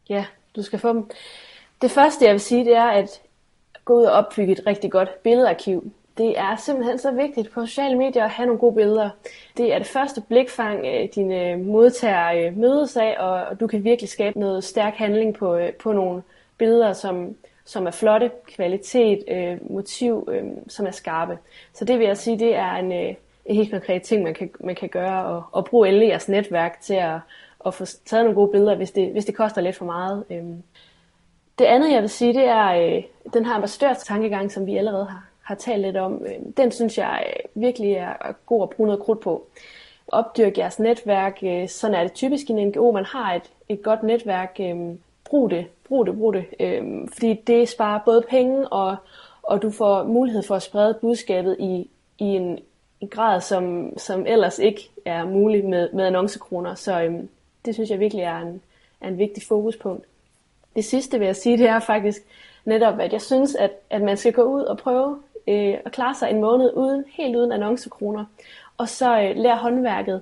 Ja, 0.09 0.25
du 0.55 0.63
skal 0.63 0.79
få 0.79 0.87
dem. 0.87 1.09
Det 1.81 1.91
første, 1.91 2.25
jeg 2.25 2.33
vil 2.33 2.41
sige, 2.41 2.65
det 2.65 2.75
er 2.75 2.89
at 2.89 3.21
gå 3.85 3.93
ud 3.93 4.03
og 4.03 4.13
opbygge 4.13 4.51
et 4.51 4.61
rigtig 4.67 4.91
godt 4.91 5.23
billedarkiv. 5.23 5.91
Det 6.17 6.39
er 6.39 6.55
simpelthen 6.55 6.99
så 6.99 7.11
vigtigt 7.11 7.51
på 7.51 7.65
sociale 7.65 7.97
medier 7.97 8.23
at 8.23 8.29
have 8.29 8.45
nogle 8.45 8.59
gode 8.59 8.75
billeder. 8.75 9.09
Det 9.57 9.73
er 9.73 9.77
det 9.77 9.87
første 9.87 10.21
blikfang, 10.21 10.85
øh, 10.85 11.09
dine 11.15 11.51
øh, 11.51 11.59
modtagere 11.59 12.47
øh, 12.47 12.57
mødes 12.57 12.97
af, 12.97 13.15
og 13.19 13.59
du 13.59 13.67
kan 13.67 13.83
virkelig 13.83 14.09
skabe 14.09 14.39
noget 14.39 14.63
stærk 14.63 14.93
handling 14.93 15.35
på, 15.35 15.59
på 15.79 15.91
nogle 15.91 16.21
billeder, 16.61 16.93
som, 16.93 17.35
som 17.65 17.87
er 17.87 17.91
flotte, 17.91 18.31
kvalitet, 18.47 19.23
øh, 19.27 19.71
motiv, 19.71 20.29
øh, 20.31 20.43
som 20.67 20.85
er 20.85 20.91
skarpe. 20.91 21.37
Så 21.73 21.85
det 21.85 21.99
vil 21.99 22.07
jeg 22.07 22.17
sige, 22.17 22.39
det 22.39 22.55
er 22.55 22.71
en, 22.71 22.91
øh, 22.91 23.13
en 23.45 23.55
helt 23.55 23.71
konkret 23.71 24.01
ting, 24.01 24.23
man 24.23 24.33
kan, 24.33 24.49
man 24.59 24.75
kan 24.75 24.89
gøre, 24.89 25.25
og, 25.25 25.43
og 25.51 25.65
bruge 25.65 25.87
alle 25.87 26.07
jeres 26.07 26.29
netværk 26.29 26.81
til 26.81 26.93
at, 26.93 27.19
at 27.65 27.73
få 27.73 27.85
taget 27.85 28.25
nogle 28.25 28.35
gode 28.35 28.51
billeder, 28.51 28.75
hvis 28.75 28.91
det, 28.91 29.11
hvis 29.11 29.25
det 29.25 29.35
koster 29.35 29.61
lidt 29.61 29.75
for 29.75 29.85
meget. 29.85 30.23
Øh. 30.29 30.43
Det 31.59 31.65
andet, 31.65 31.91
jeg 31.91 32.01
vil 32.01 32.09
sige, 32.09 32.33
det 32.33 32.45
er 32.45 32.67
øh, 32.67 33.03
den 33.33 33.45
her 33.45 33.53
ambassadørs 33.53 34.03
tankegang, 34.03 34.51
som 34.51 34.65
vi 34.65 34.77
allerede 34.77 35.05
har, 35.05 35.25
har 35.41 35.55
talt 35.55 35.81
lidt 35.81 35.97
om. 35.97 36.25
Øh, 36.25 36.53
den 36.57 36.71
synes 36.71 36.97
jeg 36.97 37.25
øh, 37.27 37.61
virkelig 37.61 37.93
er 37.93 38.33
god 38.45 38.63
at 38.63 38.69
bruge 38.69 38.87
noget 38.87 39.01
krudt 39.01 39.19
på. 39.19 39.47
Opdyrk 40.07 40.57
jeres 40.57 40.79
netværk. 40.79 41.37
Øh, 41.43 41.69
sådan 41.69 41.95
er 41.95 42.03
det 42.03 42.13
typisk 42.13 42.49
i 42.49 42.51
en 42.53 42.67
NGO. 42.67 42.91
Man 42.91 43.05
har 43.05 43.33
et, 43.33 43.51
et 43.69 43.83
godt 43.83 44.03
netværk. 44.03 44.57
Øh, 44.59 44.95
brug 45.31 45.51
det, 45.51 45.65
brug 45.87 46.05
det, 46.05 46.17
brug 46.17 46.33
det. 46.33 46.45
Øhm, 46.59 47.07
fordi 47.07 47.33
det 47.33 47.69
sparer 47.69 47.99
både 48.05 48.21
penge, 48.29 48.67
og, 48.67 48.95
og 49.43 49.61
du 49.61 49.71
får 49.71 50.03
mulighed 50.03 50.43
for 50.43 50.55
at 50.55 50.61
sprede 50.61 50.93
budskabet 50.93 51.55
i, 51.59 51.89
i 52.19 52.23
en, 52.23 52.59
en 53.01 53.07
grad, 53.07 53.41
som, 53.41 53.93
som 53.97 54.25
ellers 54.25 54.59
ikke 54.59 54.89
er 55.05 55.25
mulig 55.25 55.65
med, 55.65 55.89
med 55.93 56.05
annoncekroner. 56.05 56.75
Så 56.75 57.01
øhm, 57.01 57.29
det 57.65 57.73
synes 57.73 57.89
jeg 57.89 57.99
virkelig 57.99 58.23
er 58.23 58.39
en, 58.39 58.61
er 59.01 59.07
en 59.07 59.17
vigtig 59.17 59.43
fokuspunkt. 59.43 60.05
Det 60.75 60.85
sidste 60.85 61.19
vil 61.19 61.25
jeg 61.25 61.35
sige, 61.35 61.57
det 61.57 61.67
er 61.67 61.79
faktisk 61.79 62.21
netop, 62.65 62.99
at 62.99 63.13
jeg 63.13 63.21
synes, 63.21 63.55
at, 63.55 63.71
at 63.89 64.01
man 64.01 64.17
skal 64.17 64.33
gå 64.33 64.41
ud 64.41 64.61
og 64.61 64.77
prøve 64.77 65.17
øh, 65.47 65.75
at 65.85 65.91
klare 65.91 66.15
sig 66.15 66.29
en 66.29 66.41
måned 66.41 66.73
uden, 66.73 67.03
helt 67.13 67.35
uden 67.35 67.51
annoncekroner. 67.51 68.25
Og 68.77 68.89
så 68.89 69.21
øh, 69.21 69.35
lære 69.35 69.57
håndværket. 69.57 70.21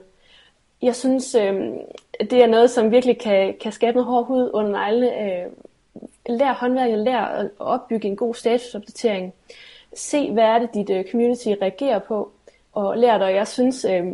Jeg 0.82 0.96
synes, 0.96 1.36
øh, 1.36 1.72
det 2.20 2.34
er 2.34 2.48
noget, 2.48 2.70
som 2.70 2.92
virkelig 2.92 3.20
kan, 3.20 3.56
kan 3.62 3.72
skabe 3.72 3.94
noget 3.94 4.08
hård 4.08 4.26
hud 4.26 4.50
under 4.54 4.72
neglene. 4.72 5.22
Øh, 5.22 5.46
lær 6.30 6.54
håndværket, 6.54 7.00
lær 7.00 7.20
at 7.20 7.50
opbygge 7.60 8.08
en 8.08 8.16
god 8.16 8.36
statusopdatering. 8.36 9.34
Se, 9.94 10.32
hvad 10.32 10.44
er 10.44 10.60
det, 10.60 10.74
dit 10.74 10.90
øh, 10.90 11.06
community 11.12 11.48
reagerer 11.62 12.00
på, 12.00 12.32
og 12.74 12.98
lær 12.98 13.18
dig. 13.18 13.36
Jeg 13.36 13.48
synes 13.48 13.86
øh, 13.86 14.06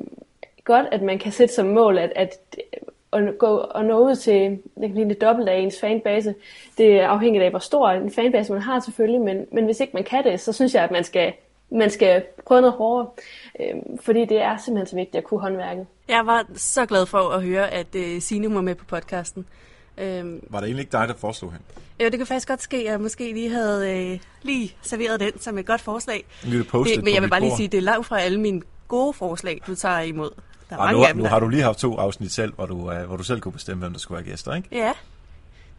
godt, 0.63 0.87
at 0.91 1.01
man 1.01 1.19
kan 1.19 1.31
sætte 1.31 1.53
som 1.53 1.65
mål, 1.65 1.97
at, 1.97 2.13
at 2.15 2.37
øh, 2.57 2.87
at 3.15 3.37
gå 3.37 3.57
og 3.57 3.85
nå 3.85 3.99
ud 3.99 4.15
til 4.15 4.49
det 4.51 4.81
kan 4.81 4.91
blive 4.91 5.09
det 5.09 5.21
dobbelt 5.21 5.49
af 5.49 5.57
ens 5.57 5.79
fanbase. 5.79 6.35
Det 6.77 6.99
er 6.99 7.07
afhængigt 7.07 7.43
af, 7.43 7.49
hvor 7.49 7.59
stor 7.59 7.89
en 7.89 8.11
fanbase 8.11 8.53
man 8.53 8.61
har 8.61 8.79
selvfølgelig, 8.79 9.21
men, 9.21 9.45
men 9.51 9.65
hvis 9.65 9.79
ikke 9.79 9.93
man 9.93 10.03
kan 10.03 10.23
det, 10.23 10.39
så 10.39 10.53
synes 10.53 10.73
jeg, 10.73 10.83
at 10.83 10.91
man 10.91 11.03
skal, 11.03 11.33
man 11.69 11.89
skal 11.89 12.23
prøve 12.45 12.61
noget 12.61 12.73
hårdere, 12.73 13.07
øh, 13.59 13.75
fordi 13.99 14.25
det 14.25 14.41
er 14.41 14.57
simpelthen 14.57 14.87
så 14.87 14.95
vigtigt 14.95 15.15
at 15.15 15.23
kunne 15.23 15.39
håndværket. 15.39 15.87
Jeg 16.07 16.25
var 16.25 16.45
så 16.55 16.85
glad 16.85 17.05
for 17.05 17.29
at 17.29 17.43
høre, 17.43 17.69
at 17.71 17.87
uh, 17.95 18.21
Signe 18.21 18.55
var 18.55 18.61
med 18.61 18.75
på 18.75 18.85
podcasten. 18.85 19.45
Øhm, 19.97 20.43
var 20.49 20.59
det 20.59 20.67
egentlig 20.67 20.81
ikke 20.81 20.91
dig, 20.91 21.07
der 21.07 21.13
foreslog 21.13 21.51
hende? 21.51 21.65
Jo, 21.99 22.05
det 22.05 22.17
kan 22.17 22.27
faktisk 22.27 22.47
godt 22.47 22.61
ske, 22.61 22.77
at 22.77 22.85
jeg 22.85 23.01
måske 23.01 23.33
lige 23.33 23.49
havde 23.49 24.11
øh, 24.11 24.19
lige 24.41 24.75
serveret 24.81 25.19
den 25.19 25.39
som 25.39 25.57
et 25.57 25.65
godt 25.65 25.81
forslag. 25.81 26.25
Det, 26.41 27.03
Men 27.03 27.13
jeg 27.13 27.21
vil 27.21 27.29
bare 27.29 27.39
lige 27.39 27.55
sige, 27.55 27.65
at 27.65 27.71
det 27.71 27.77
er 27.77 27.81
langt 27.81 28.07
fra 28.07 28.19
alle 28.19 28.39
mine 28.39 28.61
gode 28.87 29.13
forslag, 29.13 29.61
du 29.67 29.75
tager 29.75 29.99
imod. 29.99 30.31
Der 30.69 30.75
er 30.75 30.79
Ej, 30.79 30.85
mange 30.85 30.99
nu, 30.99 31.05
af 31.05 31.13
dem, 31.13 31.23
nu 31.23 31.29
har 31.29 31.39
du 31.39 31.47
lige 31.47 31.63
haft 31.63 31.79
to 31.79 31.97
afsnit 31.97 32.31
selv, 32.31 32.53
hvor 32.53 32.65
du, 32.65 32.75
uh, 32.75 32.97
hvor 33.01 33.17
du 33.17 33.23
selv 33.23 33.39
kunne 33.41 33.51
bestemme, 33.51 33.83
hvem 33.83 33.91
der 33.91 33.99
skulle 33.99 34.15
være 34.15 34.31
gæster, 34.31 34.55
ikke? 34.55 34.69
Ja, 34.71 34.93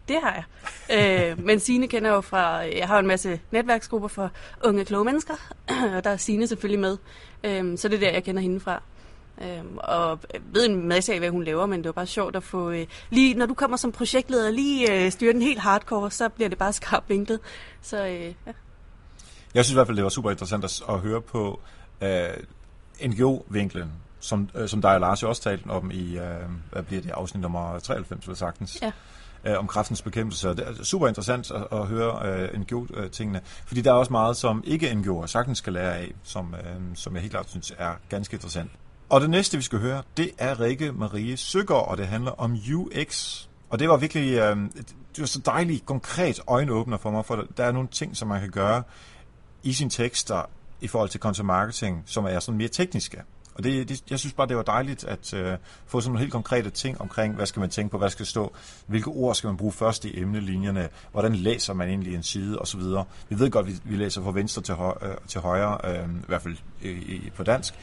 det 0.09 0.17
har 0.23 0.45
jeg. 0.91 1.31
øh, 1.31 1.45
men 1.45 1.61
Signe 1.61 1.89
kender 1.89 2.11
jo 2.11 2.21
fra, 2.21 2.43
jeg 2.57 2.87
har 2.87 2.99
en 2.99 3.07
masse 3.07 3.41
netværksgrupper 3.51 4.09
for 4.09 4.31
unge 4.65 4.85
kloge 4.85 5.05
mennesker, 5.05 5.35
og 5.97 6.05
der 6.05 6.11
er 6.11 6.17
Signe 6.17 6.47
selvfølgelig 6.47 6.81
med. 6.81 6.97
Øh, 7.45 7.79
så 7.79 7.89
det 7.89 7.95
er 7.97 8.01
der, 8.01 8.11
jeg 8.11 8.25
kender 8.25 8.43
hende 8.43 8.61
fra. 8.61 8.83
Øhm, 9.43 9.79
og 9.79 10.19
ved 10.53 10.67
en 10.67 10.89
masse 10.89 11.13
af, 11.13 11.19
hvad 11.19 11.31
hun 11.31 11.45
laver, 11.45 11.67
men 11.67 11.79
det 11.79 11.87
var 11.87 11.93
bare 11.93 12.07
sjovt 12.07 12.37
at 12.37 12.43
få... 12.43 12.71
Øh, 12.71 12.87
lige 13.11 13.35
når 13.35 13.47
du 13.47 13.55
kommer 13.55 13.77
som 13.77 13.93
projektleder, 13.93 14.51
lige 14.51 15.05
øh, 15.05 15.13
styre 15.13 15.33
den 15.33 15.43
helt 15.43 15.61
hardcore, 15.61 16.11
så 16.11 16.29
bliver 16.29 16.49
det 16.49 16.59
bare 16.59 16.73
skarpt 16.73 17.09
vinklet. 17.09 17.41
Så 17.83 18.07
øh, 18.07 18.35
ja. 18.47 18.53
Jeg 19.55 19.65
synes 19.65 19.71
i 19.71 19.75
hvert 19.75 19.87
fald, 19.87 19.97
det 19.97 20.05
var 20.05 20.11
super 20.11 20.31
interessant 20.31 20.65
at, 20.65 20.83
at 20.89 20.99
høre 21.01 21.21
på 21.21 21.61
øh, 22.01 22.29
NGO-vinklen 23.05 23.93
som, 24.21 24.49
øh, 24.55 24.69
som 24.69 24.83
dig 24.83 24.95
og 24.95 25.01
Lars 25.01 25.23
jo 25.23 25.29
også 25.29 25.43
talte 25.43 25.67
om 25.67 25.91
i, 25.91 26.19
øh, 26.19 26.25
hvad 26.73 26.83
bliver 26.83 27.03
det, 27.03 27.11
afsnit 27.11 27.43
nummer 27.43 27.79
93, 27.79 28.29
vil 28.29 28.37
sagtens. 28.37 28.79
Ja 28.83 28.93
øh, 29.47 29.59
om 29.59 29.67
kraftens 29.67 30.03
bekæmpelse. 30.03 30.49
Det 30.49 30.69
er 30.69 30.85
super 30.85 31.09
interessant 31.09 31.51
at, 31.51 31.67
at 31.73 31.87
høre 31.87 32.29
øh, 32.29 32.61
NGO-tingene, 32.61 33.41
fordi 33.67 33.81
der 33.81 33.91
er 33.91 33.95
også 33.95 34.13
meget, 34.13 34.37
som 34.37 34.65
ikke 34.67 34.91
NGO'er 34.91 35.27
sagtens 35.27 35.59
skal 35.59 35.73
lære 35.73 35.97
af, 35.97 36.15
som, 36.23 36.55
øh, 36.55 36.81
som 36.95 37.15
jeg 37.15 37.23
helt 37.23 37.33
klart 37.33 37.51
synes 37.51 37.73
er 37.79 37.93
ganske 38.09 38.35
interessant. 38.35 38.71
Og 39.09 39.21
det 39.21 39.31
næste, 39.31 39.57
vi 39.57 39.63
skal 39.63 39.79
høre, 39.79 40.03
det 40.17 40.31
er 40.39 40.61
Rikke 40.61 40.93
Marie 40.93 41.37
Søgaard, 41.37 41.89
og 41.89 41.97
det 41.97 42.07
handler 42.07 42.31
om 42.31 42.57
UX. 42.75 43.43
Og 43.71 43.79
det 43.79 43.89
var 43.89 43.97
virkelig 43.97 44.33
øh, 44.33 44.57
det 45.17 45.23
var 45.23 45.27
så 45.27 45.41
dejligt 45.47 45.87
konkret 45.87 46.41
øjenåbner 46.47 46.97
for 46.97 47.11
mig, 47.11 47.25
for 47.25 47.45
der 47.57 47.65
er 47.65 47.73
nogle 47.73 47.89
ting, 47.89 48.17
som 48.17 48.29
man 48.29 48.41
kan 48.41 48.51
gøre 48.51 48.83
i 49.63 49.73
sine 49.73 49.91
tekster 49.91 50.43
i 50.81 50.89
forhold 50.89 51.09
til 51.09 51.21
content 51.21 51.47
marketing, 51.47 52.03
som 52.07 52.25
er 52.25 52.41
sådan 52.41 52.59
mere 52.59 52.69
tekniske. 52.69 53.23
Og 53.55 53.65
det, 53.65 53.89
det, 53.89 54.05
jeg 54.11 54.19
synes 54.19 54.33
bare, 54.33 54.49
det 54.49 54.57
var 54.57 54.63
dejligt 54.63 55.05
at 55.05 55.35
øh, 55.35 55.59
få 55.87 56.01
sådan 56.01 56.11
nogle 56.11 56.21
helt 56.21 56.33
konkrete 56.33 56.71
ting 56.71 57.01
omkring, 57.01 57.35
hvad 57.35 57.47
skal 57.47 57.61
man 57.61 57.71
tænke 57.71 57.91
på, 57.91 57.99
hvad 57.99 58.11
skal 58.11 58.27
stå, 58.27 58.53
hvilke 58.87 59.09
ord 59.09 59.35
skal 59.35 59.49
man 59.49 59.57
bruge 59.57 59.73
først 59.73 60.05
i 60.05 60.21
emnelinjerne, 60.21 60.89
hvordan 61.13 61.35
læser 61.35 61.75
man 61.75 61.89
egentlig 61.89 62.15
en 62.15 62.23
side 62.23 62.59
osv. 62.59 62.81
Vi 63.29 63.39
ved 63.39 63.51
godt, 63.51 63.67
vi, 63.67 63.73
vi 63.85 63.97
læser 63.97 64.23
fra 64.23 64.31
venstre 64.31 64.63
til, 64.63 64.75
høj, 64.75 64.95
øh, 65.03 65.15
til 65.29 65.41
højre, 65.41 65.79
øh, 65.85 66.05
i 66.05 66.27
hvert 66.27 66.43
fald 66.43 66.57
øh, 66.83 67.31
på 67.37 67.43
dansk. 67.43 67.75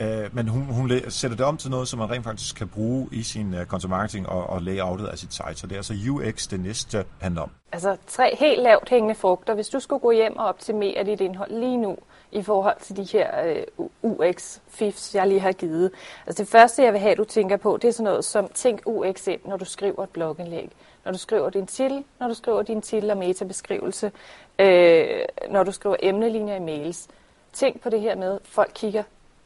Øh, 0.00 0.34
men 0.34 0.48
hun, 0.48 0.62
hun 0.62 0.90
sætter 1.08 1.36
det 1.36 1.46
om 1.46 1.56
til 1.56 1.70
noget, 1.70 1.88
som 1.88 1.98
man 1.98 2.10
rent 2.10 2.24
faktisk 2.24 2.56
kan 2.56 2.68
bruge 2.68 3.08
i 3.12 3.22
sin 3.22 3.54
øh, 3.54 3.60
uh, 3.60 3.66
content 3.66 3.90
marketing 3.90 4.28
og, 4.28 4.50
og 4.50 4.62
layoutet 4.62 5.06
af 5.06 5.18
sit 5.18 5.34
site. 5.34 5.54
Så 5.54 5.66
det 5.66 5.72
er 5.72 5.78
altså 5.78 5.94
UX, 6.10 6.48
det 6.48 6.60
næste 6.60 7.04
handler 7.20 7.42
om. 7.42 7.50
Altså 7.72 7.96
tre 8.06 8.36
helt 8.40 8.62
lavt 8.62 8.88
hængende 8.88 9.14
frugter. 9.14 9.54
Hvis 9.54 9.68
du 9.68 9.80
skulle 9.80 10.00
gå 10.00 10.10
hjem 10.10 10.36
og 10.36 10.46
optimere 10.46 11.04
dit 11.04 11.20
indhold 11.20 11.50
lige 11.50 11.76
nu, 11.76 11.96
i 12.32 12.42
forhold 12.42 12.76
til 12.80 12.96
de 12.96 13.02
her 13.02 13.28
øh, 13.46 13.86
UX-fifs, 14.02 15.14
jeg 15.14 15.26
lige 15.26 15.40
har 15.40 15.52
givet. 15.52 15.90
Altså 16.26 16.42
det 16.42 16.50
første, 16.50 16.82
jeg 16.82 16.92
vil 16.92 17.00
have, 17.00 17.14
du 17.14 17.24
tænker 17.24 17.56
på, 17.56 17.78
det 17.82 17.88
er 17.88 17.92
sådan 17.92 18.04
noget 18.04 18.24
som, 18.24 18.48
tænk 18.54 18.82
UX 18.86 19.26
ind, 19.26 19.40
når 19.44 19.56
du 19.56 19.64
skriver 19.64 20.02
et 20.02 20.10
blogindlæg. 20.10 20.70
Når 21.04 21.12
du 21.12 21.18
skriver 21.18 21.50
din 21.50 21.66
titel, 21.66 22.04
når 22.20 22.28
du 22.28 22.34
skriver 22.34 22.62
din 22.62 22.82
titel 22.82 23.10
og 23.10 23.16
metabeskrivelse, 23.16 24.12
øh, 24.58 25.20
når 25.50 25.62
du 25.62 25.72
skriver 25.72 25.96
emnelinjer 26.02 26.56
i 26.56 26.60
mails. 26.60 27.08
Tænk 27.52 27.80
på 27.80 27.90
det 27.90 28.00
her 28.00 28.16
med, 28.16 28.38
folk 28.44 28.70
kigger 28.74 29.02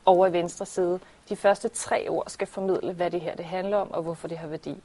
over 0.06 0.26
i 0.26 0.32
venstre 0.32 0.66
side. 0.66 1.00
De 1.28 1.36
første 1.36 1.68
tre 1.68 2.06
ord 2.08 2.24
skal 2.26 2.46
formidle, 2.46 2.92
hvad 2.92 3.10
det 3.10 3.20
her 3.20 3.34
det 3.36 3.44
handler 3.44 3.76
om, 3.76 3.90
og 3.90 4.02
hvorfor 4.02 4.28
det 4.28 4.38
har 4.38 4.48
værdi. 4.48 4.76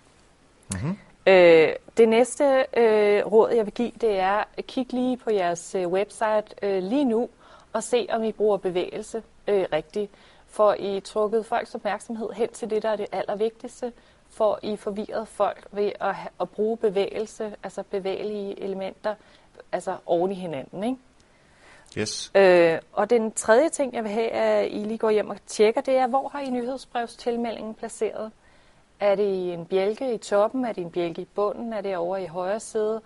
Mm-hmm. 0.72 0.98
Øh, 1.28 1.76
det 1.98 2.10
næste 2.10 2.66
øh, 2.78 3.26
råd, 3.26 3.52
jeg 3.52 3.66
vil 3.66 3.74
give, 3.74 3.92
det 4.02 4.20
er 4.20 4.44
kigge 4.68 4.94
lige 4.94 5.18
på 5.18 5.32
jeres 5.32 5.76
øh, 5.76 5.88
website 5.88 6.46
øh, 6.62 6.84
lige 6.84 7.06
nu, 7.06 7.30
og 7.74 7.84
se, 7.84 8.08
om 8.10 8.24
I 8.24 8.32
bruger 8.32 8.58
bevægelse 8.58 9.24
øh, 9.48 9.66
rigtigt. 9.74 10.12
For 10.48 10.74
I 10.80 11.00
trukket 11.00 11.46
folks 11.46 11.76
opmærksomhed 11.76 12.30
hen 12.32 12.50
til 12.50 12.70
det, 12.70 12.84
der 12.84 12.90
er 12.90 12.96
det 12.96 13.08
allervigtigste. 13.12 13.94
For 14.30 14.60
I 14.62 14.76
forvirret 14.76 15.28
folk 15.28 15.68
ved 15.72 15.92
at, 16.00 16.16
at 16.42 16.50
bruge 16.50 16.78
bevægelse, 16.78 17.56
altså 17.64 17.84
bevægelige 17.84 18.60
elementer, 18.64 19.16
altså 19.72 19.98
oven 20.06 20.32
i 20.32 20.36
hinanden. 20.36 20.84
Ikke? 20.84 20.98
Yes. 21.98 22.32
Øh, 22.36 22.80
og 22.94 23.10
den 23.10 23.32
tredje 23.32 23.70
ting, 23.70 23.94
jeg 23.94 24.04
vil 24.04 24.12
have, 24.12 24.30
at 24.30 24.72
I 24.72 24.78
lige 24.78 24.98
går 24.98 25.10
hjem 25.10 25.30
og 25.30 25.38
tjekker, 25.48 25.82
det 25.82 25.98
er, 25.98 26.08
hvor 26.08 26.28
har 26.28 26.40
I 26.40 26.50
nyhedsbrevstilmeldingen 26.50 27.74
placeret? 27.74 28.32
Er 29.00 29.16
det 29.16 29.24
i 29.24 29.50
en 29.50 29.66
bjælke 29.66 30.14
i 30.14 30.18
toppen? 30.18 30.66
Er 30.66 30.74
det 30.74 30.82
en 30.82 30.92
bjælke 30.92 31.22
i 31.22 31.28
bunden? 31.36 31.74
Er 31.74 31.82
det 31.82 31.98
over 31.98 32.18
i 32.18 32.26
højre 32.26 32.60
side? 32.60 33.02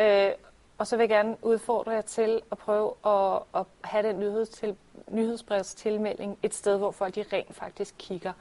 Øh, 0.00 0.30
og 0.78 0.86
så 0.86 0.96
vil 0.96 1.02
jeg 1.02 1.08
gerne 1.08 1.36
udfordre 1.42 1.92
jer 1.92 2.00
til 2.00 2.40
at 2.52 2.58
prøve 2.58 2.92
at, 3.06 3.42
at 3.54 3.66
have 3.84 4.08
den 4.08 4.18
nyhedstil, 4.18 4.76
nyhedsbrevstilmelding 5.08 6.38
et 6.42 6.54
sted, 6.54 6.78
hvor 6.78 6.90
folk 6.90 7.14
de 7.14 7.24
rent 7.32 7.54
faktisk 7.54 7.94
kigger. 7.98 8.32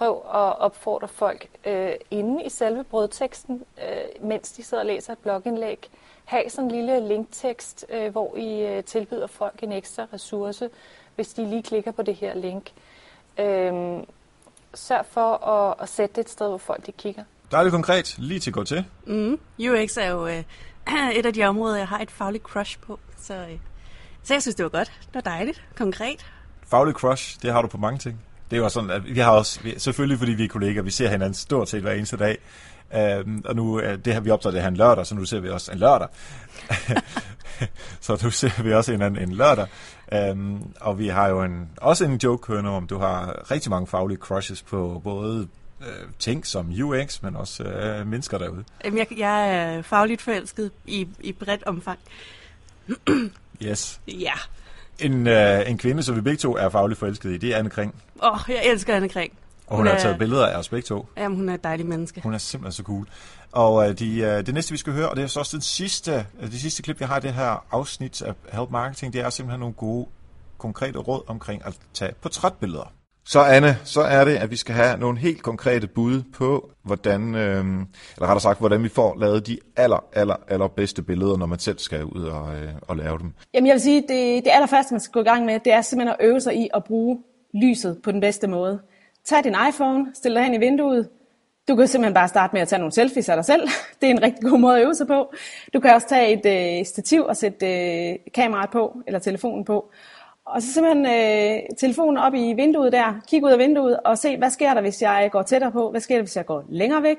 Prøv 0.00 0.16
at 0.16 0.58
opfordre 0.58 1.08
folk 1.08 1.46
øh, 1.66 1.92
inde 2.10 2.44
i 2.44 2.48
selve 2.48 2.84
brødteksten, 2.84 3.64
øh, 3.78 4.28
mens 4.28 4.52
de 4.52 4.62
sidder 4.62 4.82
og 4.82 4.86
læser 4.86 5.12
et 5.12 5.18
blogindlæg. 5.18 5.90
Ha' 6.24 6.48
sådan 6.48 6.70
en 6.70 6.76
lille 6.76 7.08
linktekst, 7.08 7.86
øh, 7.90 8.12
hvor 8.12 8.36
I 8.36 8.66
øh, 8.66 8.84
tilbyder 8.84 9.26
folk 9.26 9.62
en 9.62 9.72
ekstra 9.72 10.06
ressource, 10.12 10.70
hvis 11.14 11.28
de 11.28 11.50
lige 11.50 11.62
klikker 11.62 11.90
på 11.90 12.02
det 12.02 12.14
her 12.14 12.34
link. 12.34 12.70
Øh, 13.38 14.02
sørg 14.74 15.06
for 15.06 15.46
at, 15.46 15.74
at 15.80 15.88
sætte 15.88 16.14
det 16.14 16.20
et 16.20 16.30
sted, 16.30 16.48
hvor 16.48 16.58
folk 16.58 16.86
de 16.86 16.92
kigger. 16.92 17.24
Dejligt 17.50 17.72
konkret, 17.72 18.18
lige 18.18 18.40
til 18.40 18.50
at 18.50 18.54
gå 18.54 18.64
til. 18.64 18.84
Mm, 19.06 19.40
UX 19.58 19.96
er 19.96 20.10
jo 20.10 20.26
øh, 20.26 20.44
et 21.18 21.26
af 21.26 21.34
de 21.34 21.44
områder, 21.44 21.76
jeg 21.76 21.88
har 21.88 21.98
et 21.98 22.10
fagligt 22.10 22.44
crush 22.44 22.78
på. 22.78 22.98
Så, 23.16 23.34
øh, 23.34 23.58
så 24.22 24.34
jeg 24.34 24.42
synes, 24.42 24.54
det 24.54 24.62
var 24.62 24.70
godt. 24.70 24.92
Det 25.06 25.14
var 25.14 25.20
dejligt. 25.20 25.64
Konkret. 25.76 26.26
Fagligt 26.66 26.98
crush, 26.98 27.42
det 27.42 27.52
har 27.52 27.62
du 27.62 27.68
på 27.68 27.78
mange 27.78 27.98
ting. 27.98 28.24
Det 28.50 28.58
jo 28.58 28.68
sådan, 28.68 28.90
at 28.90 29.14
vi 29.14 29.20
har 29.20 29.30
også, 29.30 29.60
selvfølgelig 29.78 30.18
fordi 30.18 30.32
vi 30.32 30.44
er 30.44 30.48
kolleger, 30.48 30.82
vi 30.82 30.90
ser 30.90 31.08
hinanden 31.08 31.34
stort 31.34 31.68
set 31.68 31.82
hver 31.82 31.92
eneste 31.92 32.16
dag. 32.16 32.38
Um, 33.24 33.42
og 33.44 33.56
nu, 33.56 33.78
uh, 33.78 33.82
det 34.04 34.12
her 34.12 34.20
vi 34.20 34.30
optager 34.30 34.52
det 34.52 34.62
her 34.62 34.68
en 34.68 34.76
lørdag, 34.76 35.06
så 35.06 35.14
nu 35.14 35.24
ser 35.24 35.40
vi 35.40 35.48
også 35.48 35.72
en 35.72 35.78
lørdag. 35.78 36.08
så 38.00 38.20
nu 38.22 38.30
ser 38.30 38.62
vi 38.62 38.72
også 38.72 38.92
hinanden 38.92 39.28
en 39.28 39.32
lørdag. 39.32 39.66
Um, 40.32 40.74
og 40.80 40.98
vi 40.98 41.08
har 41.08 41.28
jo 41.28 41.42
en, 41.42 41.68
også 41.76 42.04
en 42.04 42.16
joke 42.16 42.42
kørende 42.42 42.70
om, 42.70 42.86
du 42.86 42.98
har 42.98 43.50
rigtig 43.50 43.70
mange 43.70 43.86
faglige 43.86 44.18
crushes 44.18 44.62
på 44.62 45.00
både 45.04 45.48
uh, 45.80 45.86
ting 46.18 46.46
som 46.46 46.72
UX, 46.82 47.22
men 47.22 47.36
også 47.36 47.62
uh, 47.62 48.06
mennesker 48.06 48.38
derude. 48.38 48.64
Jamen, 48.84 48.98
jeg, 48.98 49.06
jeg 49.18 49.54
er 49.54 49.82
fagligt 49.82 50.22
forelsket 50.22 50.70
i, 50.86 51.08
i 51.20 51.32
bredt 51.32 51.64
omfang. 51.64 51.98
yes. 53.62 54.00
Ja. 54.08 54.32
En, 55.00 55.26
uh, 55.26 55.70
en 55.70 55.78
kvinde, 55.78 56.02
som 56.02 56.16
vi 56.16 56.20
begge 56.20 56.36
to 56.36 56.56
er 56.56 56.68
fagligt 56.68 56.98
forelsket 56.98 57.30
i, 57.30 57.36
det 57.36 57.54
er 57.54 57.58
Anne 57.58 57.70
Kring. 57.70 57.94
Åh, 58.22 58.32
oh, 58.32 58.40
jeg 58.48 58.66
elsker 58.66 58.96
Anne 58.96 59.08
Kring. 59.08 59.32
Og 59.66 59.76
hun, 59.76 59.86
hun 59.86 59.94
har 59.94 60.02
taget 60.02 60.18
billeder 60.18 60.46
af 60.46 60.58
os 60.58 60.68
begge 60.68 60.86
to. 60.86 61.08
Jamen, 61.16 61.36
hun 61.36 61.48
er 61.48 61.54
et 61.54 61.64
dejligt 61.64 61.88
menneske. 61.88 62.20
Hun 62.22 62.34
er 62.34 62.38
simpelthen 62.38 62.72
så 62.72 62.82
cool. 62.82 63.08
Og 63.52 63.74
uh, 63.74 63.84
de, 63.84 64.20
uh, 64.20 64.46
det 64.46 64.54
næste, 64.54 64.72
vi 64.72 64.78
skal 64.78 64.92
høre, 64.92 65.08
og 65.08 65.16
det 65.16 65.22
er 65.22 65.26
så 65.26 65.40
også 65.40 65.56
den 65.56 65.62
sidste, 65.62 66.26
uh, 66.42 66.50
det 66.50 66.60
sidste 66.60 66.82
klip, 66.82 67.00
jeg 67.00 67.08
har 67.08 67.16
i 67.16 67.20
det 67.20 67.32
her 67.32 67.64
afsnit 67.70 68.22
af 68.22 68.34
Help 68.52 68.70
Marketing, 68.70 69.12
det 69.12 69.20
er 69.20 69.30
simpelthen 69.30 69.60
nogle 69.60 69.74
gode, 69.74 70.06
konkrete 70.58 70.98
råd 70.98 71.22
omkring 71.26 71.66
at 71.66 71.74
tage 71.94 72.12
portrætbilleder. 72.22 72.92
Så 73.24 73.40
Anne, 73.40 73.76
så 73.84 74.00
er 74.00 74.24
det, 74.24 74.36
at 74.36 74.50
vi 74.50 74.56
skal 74.56 74.74
have 74.74 74.98
nogle 74.98 75.18
helt 75.18 75.42
konkrete 75.42 75.86
bud 75.86 76.22
på, 76.32 76.70
hvordan, 76.82 77.34
øh, 77.34 77.64
eller 77.64 77.86
rettere 78.20 78.40
sagt, 78.40 78.58
hvordan 78.58 78.82
vi 78.82 78.88
får 78.88 79.16
lavet 79.20 79.46
de 79.46 79.58
aller, 79.76 80.04
aller, 80.12 80.36
aller 80.48 80.68
bedste 80.68 81.02
billeder, 81.02 81.36
når 81.36 81.46
man 81.46 81.58
selv 81.58 81.78
skal 81.78 82.04
ud 82.04 82.22
og, 82.22 82.54
øh, 82.54 82.72
og 82.82 82.96
lave 82.96 83.18
dem. 83.18 83.32
Jamen 83.54 83.66
jeg 83.66 83.74
vil 83.74 83.80
sige, 83.80 84.00
det, 84.00 84.44
det 84.44 84.50
allerførste, 84.50 84.94
man 84.94 85.00
skal 85.00 85.12
gå 85.12 85.20
i 85.20 85.24
gang 85.24 85.44
med, 85.44 85.60
det 85.64 85.72
er 85.72 85.80
simpelthen 85.80 86.16
at 86.18 86.26
øve 86.26 86.40
sig 86.40 86.56
i 86.56 86.68
at 86.74 86.84
bruge 86.84 87.18
lyset 87.54 88.00
på 88.04 88.12
den 88.12 88.20
bedste 88.20 88.46
måde. 88.46 88.80
Tag 89.24 89.44
din 89.44 89.56
iPhone, 89.68 90.06
stil 90.14 90.34
dig 90.34 90.44
hen 90.44 90.54
i 90.54 90.58
vinduet. 90.58 91.08
Du 91.68 91.76
kan 91.76 91.88
simpelthen 91.88 92.14
bare 92.14 92.28
starte 92.28 92.52
med 92.52 92.60
at 92.60 92.68
tage 92.68 92.78
nogle 92.78 92.92
selfies 92.92 93.28
af 93.28 93.36
dig 93.36 93.44
selv. 93.44 93.68
Det 94.00 94.06
er 94.06 94.10
en 94.10 94.22
rigtig 94.22 94.50
god 94.50 94.58
måde 94.58 94.76
at 94.76 94.84
øve 94.84 94.94
sig 94.94 95.06
på. 95.06 95.32
Du 95.72 95.80
kan 95.80 95.94
også 95.94 96.08
tage 96.08 96.32
et 96.32 96.78
øh, 96.80 96.86
stativ 96.86 97.22
og 97.24 97.36
sætte 97.36 97.66
øh, 97.66 98.16
kameraet 98.34 98.70
på, 98.70 98.98
eller 99.06 99.18
telefonen 99.18 99.64
på. 99.64 99.90
Og 100.54 100.62
så 100.62 100.72
simpelthen 100.72 101.06
øh, 101.06 101.60
telefonen 101.78 102.18
op 102.18 102.34
i 102.34 102.52
vinduet 102.52 102.92
der, 102.92 103.20
kig 103.28 103.44
ud 103.44 103.50
af 103.50 103.58
vinduet 103.58 104.00
og 104.04 104.18
se, 104.18 104.36
hvad 104.36 104.50
sker 104.50 104.74
der, 104.74 104.80
hvis 104.80 105.02
jeg 105.02 105.28
går 105.32 105.42
tættere 105.42 105.72
på? 105.72 105.90
Hvad 105.90 106.00
sker 106.00 106.14
der, 106.14 106.22
hvis 106.22 106.36
jeg 106.36 106.46
går 106.46 106.64
længere 106.68 107.02
væk? 107.02 107.16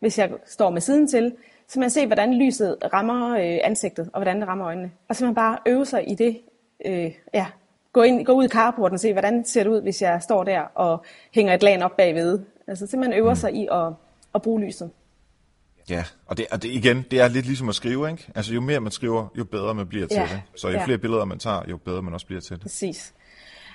Hvis 0.00 0.18
jeg 0.18 0.30
står 0.46 0.70
med 0.70 0.80
siden 0.80 1.08
til? 1.08 1.34
Så 1.68 1.80
man 1.80 1.90
se, 1.90 2.06
hvordan 2.06 2.34
lyset 2.34 2.76
rammer 2.92 3.36
øh, 3.36 3.58
ansigtet, 3.64 4.10
og 4.12 4.18
hvordan 4.18 4.40
det 4.40 4.48
rammer 4.48 4.66
øjnene. 4.66 4.90
Og 5.08 5.16
så 5.16 5.24
man 5.24 5.34
bare 5.34 5.58
øve 5.66 5.86
sig 5.86 6.10
i 6.10 6.14
det, 6.14 6.40
øh, 6.84 7.12
ja, 7.34 7.46
gå, 7.92 8.02
ind, 8.02 8.24
gå 8.24 8.32
ud 8.32 8.44
i 8.44 8.48
carporten 8.48 8.94
og 8.94 9.00
se, 9.00 9.12
hvordan 9.12 9.44
ser 9.44 9.62
det 9.62 9.70
ud, 9.70 9.82
hvis 9.82 10.02
jeg 10.02 10.22
står 10.22 10.44
der 10.44 10.60
og 10.60 11.04
hænger 11.34 11.54
et 11.54 11.62
lag 11.62 11.82
op 11.82 11.96
bagved. 11.96 12.40
Altså 12.66 12.86
simpelthen 12.86 13.20
øver 13.20 13.30
mm. 13.30 13.36
sig 13.36 13.54
i 13.54 13.68
at, 13.72 13.92
at 14.34 14.42
bruge 14.42 14.60
lyset. 14.60 14.90
Ja, 15.90 16.04
og 16.26 16.36
det, 16.36 16.46
og 16.50 16.62
det 16.62 16.68
igen, 16.68 17.04
det 17.10 17.20
er 17.20 17.28
lidt 17.28 17.46
ligesom 17.46 17.68
at 17.68 17.74
skrive, 17.74 18.10
ikke? 18.10 18.28
Altså 18.34 18.54
jo 18.54 18.60
mere 18.60 18.80
man 18.80 18.92
skriver, 18.92 19.26
jo 19.38 19.44
bedre 19.44 19.74
man 19.74 19.86
bliver 19.86 20.06
til 20.06 20.16
ja. 20.16 20.22
det. 20.22 20.42
Så 20.56 20.68
jo 20.68 20.74
ja. 20.74 20.84
flere 20.84 20.98
billeder 20.98 21.24
man 21.24 21.38
tager, 21.38 21.62
jo 21.70 21.76
bedre 21.76 22.02
man 22.02 22.14
også 22.14 22.26
bliver 22.26 22.40
til 22.40 22.56
det. 22.56 22.62
Præcis. 22.62 23.14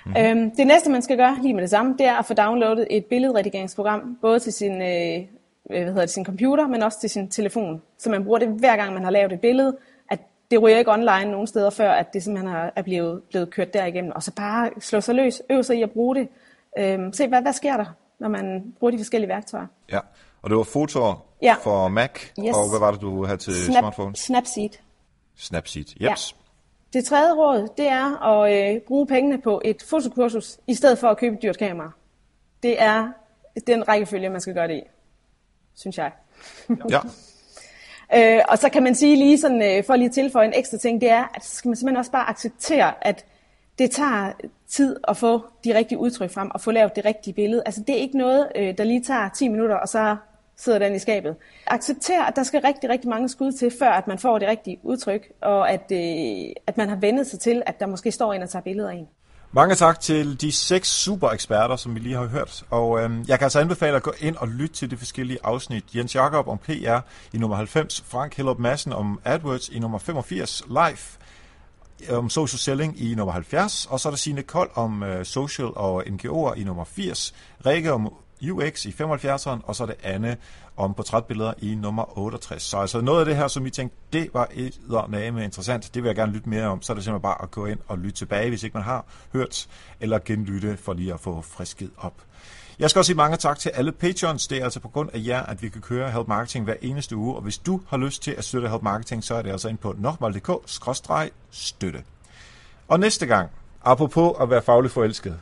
Mm-hmm. 0.06 0.22
Øhm, 0.22 0.50
det 0.56 0.66
næste, 0.66 0.90
man 0.90 1.02
skal 1.02 1.16
gøre 1.16 1.38
lige 1.42 1.54
med 1.54 1.62
det 1.62 1.70
samme, 1.70 1.94
det 1.98 2.06
er 2.06 2.16
at 2.16 2.26
få 2.26 2.34
downloadet 2.34 2.86
et 2.90 3.04
billedredigeringsprogram, 3.04 4.18
både 4.22 4.38
til 4.40 4.52
sin, 4.52 4.72
øh, 4.82 5.26
hvad 5.66 5.84
hedder 5.84 6.00
det, 6.00 6.10
sin 6.10 6.24
computer, 6.24 6.66
men 6.66 6.82
også 6.82 7.00
til 7.00 7.10
sin 7.10 7.28
telefon. 7.28 7.82
Så 7.98 8.10
man 8.10 8.24
bruger 8.24 8.38
det 8.38 8.48
hver 8.48 8.76
gang, 8.76 8.94
man 8.94 9.04
har 9.04 9.10
lavet 9.10 9.32
et 9.32 9.40
billede, 9.40 9.76
at 10.10 10.18
det 10.50 10.62
ryger 10.62 10.78
ikke 10.78 10.92
online 10.92 11.30
nogen 11.30 11.46
steder 11.46 11.70
før, 11.70 11.90
at 11.90 12.12
det 12.12 12.22
simpelthen 12.22 12.54
er 12.76 12.82
blevet, 12.82 13.22
blevet 13.30 13.50
kørt 13.50 13.74
derigennem. 13.74 14.12
Og 14.14 14.22
så 14.22 14.32
bare 14.34 14.70
slå 14.80 15.00
sig 15.00 15.14
løs, 15.14 15.42
øve 15.50 15.62
sig 15.62 15.78
i 15.78 15.82
at 15.82 15.90
bruge 15.90 16.16
det. 16.16 16.28
Øhm, 16.78 17.12
se, 17.12 17.28
hvad, 17.28 17.42
hvad 17.42 17.52
sker 17.52 17.76
der, 17.76 17.94
når 18.18 18.28
man 18.28 18.74
bruger 18.78 18.90
de 18.90 18.98
forskellige 18.98 19.28
værktøjer. 19.28 19.66
Ja, 19.92 19.98
og 20.42 20.50
det 20.50 20.56
var 20.56 20.62
fotoer 20.62 21.27
ja. 21.42 21.56
for 21.62 21.88
Mac, 21.88 22.10
yes. 22.40 22.56
og 22.56 22.70
hvad 22.70 22.78
var 22.78 22.90
det, 22.90 23.00
du 23.00 23.24
havde 23.24 23.38
til 23.38 23.64
Snap, 23.64 23.80
smartphone? 23.80 24.16
Snapseed. 24.16 24.70
Snapseed, 25.36 25.84
yes. 25.84 26.00
Ja. 26.00 26.14
Det 26.92 27.04
tredje 27.04 27.32
råd, 27.32 27.68
det 27.76 27.88
er 27.88 28.22
at 28.22 28.74
øh, 28.74 28.80
bruge 28.80 29.06
pengene 29.06 29.40
på 29.40 29.60
et 29.64 29.82
fotokursus, 29.82 30.58
i 30.66 30.74
stedet 30.74 30.98
for 30.98 31.08
at 31.08 31.18
købe 31.18 31.36
et 31.36 31.42
dyrt 31.42 31.58
kamera. 31.58 31.90
Det 32.62 32.82
er 32.82 33.08
den 33.66 33.88
rækkefølge, 33.88 34.28
man 34.28 34.40
skal 34.40 34.54
gøre 34.54 34.68
det 34.68 34.74
i, 34.74 34.82
synes 35.74 35.98
jeg. 35.98 36.12
ja. 36.90 37.00
øh, 38.38 38.44
og 38.48 38.58
så 38.58 38.68
kan 38.68 38.82
man 38.82 38.94
sige 38.94 39.16
lige 39.16 39.38
sådan, 39.38 39.62
øh, 39.62 39.84
for 39.84 39.96
lige 39.96 40.08
at 40.08 40.14
tilføje 40.14 40.46
en 40.46 40.54
ekstra 40.56 40.78
ting, 40.78 41.00
det 41.00 41.10
er, 41.10 41.24
at 41.34 41.44
så 41.44 41.56
skal 41.56 41.68
man 41.68 41.76
simpelthen 41.76 41.98
også 41.98 42.10
bare 42.10 42.28
acceptere, 42.28 43.06
at 43.06 43.24
det 43.78 43.90
tager 43.90 44.32
tid 44.68 44.96
at 45.08 45.16
få 45.16 45.42
de 45.64 45.78
rigtige 45.78 45.98
udtryk 45.98 46.30
frem 46.30 46.50
og 46.50 46.60
få 46.60 46.70
lavet 46.70 46.96
det 46.96 47.04
rigtige 47.04 47.34
billede. 47.34 47.62
Altså 47.66 47.80
det 47.86 47.96
er 47.96 48.00
ikke 48.00 48.18
noget, 48.18 48.48
øh, 48.54 48.78
der 48.78 48.84
lige 48.84 49.04
tager 49.04 49.28
10 49.28 49.48
minutter, 49.48 49.76
og 49.76 49.88
så 49.88 50.16
sidder 50.58 50.78
den 50.78 50.94
i 50.94 50.98
skabet. 50.98 51.36
Accepter, 51.66 52.24
at 52.24 52.36
der 52.36 52.42
skal 52.42 52.60
rigtig, 52.60 52.90
rigtig 52.90 53.08
mange 53.08 53.28
skud 53.28 53.52
til, 53.52 53.72
før 53.78 53.90
at 53.90 54.06
man 54.06 54.18
får 54.18 54.38
det 54.38 54.48
rigtige 54.48 54.78
udtryk, 54.82 55.28
og 55.42 55.70
at, 55.70 55.92
øh, 55.92 56.52
at 56.66 56.76
man 56.76 56.88
har 56.88 56.96
vendet 56.96 57.26
sig 57.26 57.40
til, 57.40 57.62
at 57.66 57.80
der 57.80 57.86
måske 57.86 58.12
står 58.12 58.32
en 58.32 58.42
og 58.42 58.50
tager 58.50 58.62
billeder 58.62 58.90
af 58.90 58.94
en. 58.94 59.08
Mange 59.52 59.74
tak 59.74 60.00
til 60.00 60.40
de 60.40 60.52
seks 60.52 60.88
super 60.88 61.28
eksperter, 61.28 61.76
som 61.76 61.94
vi 61.94 62.00
lige 62.00 62.14
har 62.14 62.26
hørt. 62.26 62.64
Og 62.70 63.00
øhm, 63.00 63.24
jeg 63.28 63.38
kan 63.38 63.44
altså 63.44 63.60
anbefale 63.60 63.96
at 63.96 64.02
gå 64.02 64.12
ind 64.20 64.36
og 64.36 64.48
lytte 64.48 64.74
til 64.74 64.90
de 64.90 64.96
forskellige 64.96 65.38
afsnit. 65.44 65.84
Jens 65.96 66.14
Jakob 66.14 66.48
om 66.48 66.58
PR 66.58 66.98
i 67.32 67.38
nummer 67.38 67.56
90, 67.56 68.04
Frank 68.06 68.34
Hellup 68.34 68.58
Madsen 68.58 68.92
om 68.92 69.20
AdWords 69.24 69.68
i 69.68 69.78
nummer 69.78 69.98
85, 69.98 70.62
live 70.68 70.98
om 72.10 72.30
social 72.30 72.58
selling 72.58 73.00
i 73.00 73.14
nummer 73.14 73.32
70, 73.32 73.86
og 73.86 74.00
så 74.00 74.08
er 74.08 74.10
der 74.10 74.16
Signe 74.16 74.42
Kold 74.42 74.70
om 74.74 75.02
øh, 75.02 75.24
social 75.24 75.68
og 75.76 76.02
NGO'er 76.06 76.54
i 76.54 76.64
nummer 76.64 76.84
80, 76.84 77.34
Rikke 77.66 77.92
om 77.92 78.12
UX 78.42 78.84
i 78.84 78.88
75'eren, 78.88 79.60
og 79.64 79.76
så 79.76 79.86
det 79.86 79.94
andet 80.02 80.36
om 80.76 80.94
portrætbilleder 80.94 81.54
i 81.58 81.74
nummer 81.74 82.18
68. 82.18 82.62
Så 82.62 82.78
altså 82.78 83.00
noget 83.00 83.20
af 83.20 83.26
det 83.26 83.36
her, 83.36 83.48
som 83.48 83.64
vi 83.64 83.70
tænkte, 83.70 83.96
det 84.12 84.30
var 84.32 84.48
et 84.52 84.78
med 85.10 85.44
interessant, 85.44 85.90
det 85.94 86.02
vil 86.02 86.08
jeg 86.08 86.16
gerne 86.16 86.32
lytte 86.32 86.48
mere 86.48 86.66
om, 86.66 86.82
så 86.82 86.92
er 86.92 86.94
det 86.94 87.04
simpelthen 87.04 87.22
bare 87.22 87.42
at 87.42 87.50
gå 87.50 87.66
ind 87.66 87.78
og 87.86 87.98
lytte 87.98 88.16
tilbage, 88.16 88.48
hvis 88.48 88.62
ikke 88.62 88.74
man 88.74 88.84
har 88.84 89.06
hørt, 89.32 89.68
eller 90.00 90.18
genlytte 90.24 90.76
for 90.76 90.92
lige 90.92 91.14
at 91.14 91.20
få 91.20 91.40
frisket 91.40 91.90
op. 91.98 92.14
Jeg 92.78 92.90
skal 92.90 93.00
også 93.00 93.06
sige 93.06 93.16
mange 93.16 93.36
tak 93.36 93.58
til 93.58 93.68
alle 93.68 93.92
patrons. 93.92 94.46
Det 94.46 94.58
er 94.58 94.64
altså 94.64 94.80
på 94.80 94.88
grund 94.88 95.10
af 95.12 95.20
jer, 95.26 95.42
at 95.42 95.62
vi 95.62 95.68
kan 95.68 95.80
køre 95.80 96.10
Help 96.10 96.28
Marketing 96.28 96.64
hver 96.64 96.74
eneste 96.80 97.16
uge. 97.16 97.36
Og 97.36 97.42
hvis 97.42 97.58
du 97.58 97.80
har 97.88 97.96
lyst 97.96 98.22
til 98.22 98.30
at 98.30 98.44
støtte 98.44 98.68
Help 98.68 98.82
Marketing, 98.82 99.24
så 99.24 99.34
er 99.34 99.42
det 99.42 99.50
altså 99.50 99.68
ind 99.68 99.78
på 99.78 99.94
nokmal.dk-støtte. 99.98 102.02
Og 102.88 103.00
næste 103.00 103.26
gang, 103.26 103.50
apropos 103.82 104.32
at 104.40 104.50
være 104.50 104.62
fagligt 104.62 104.94
forelsket, 104.94 105.40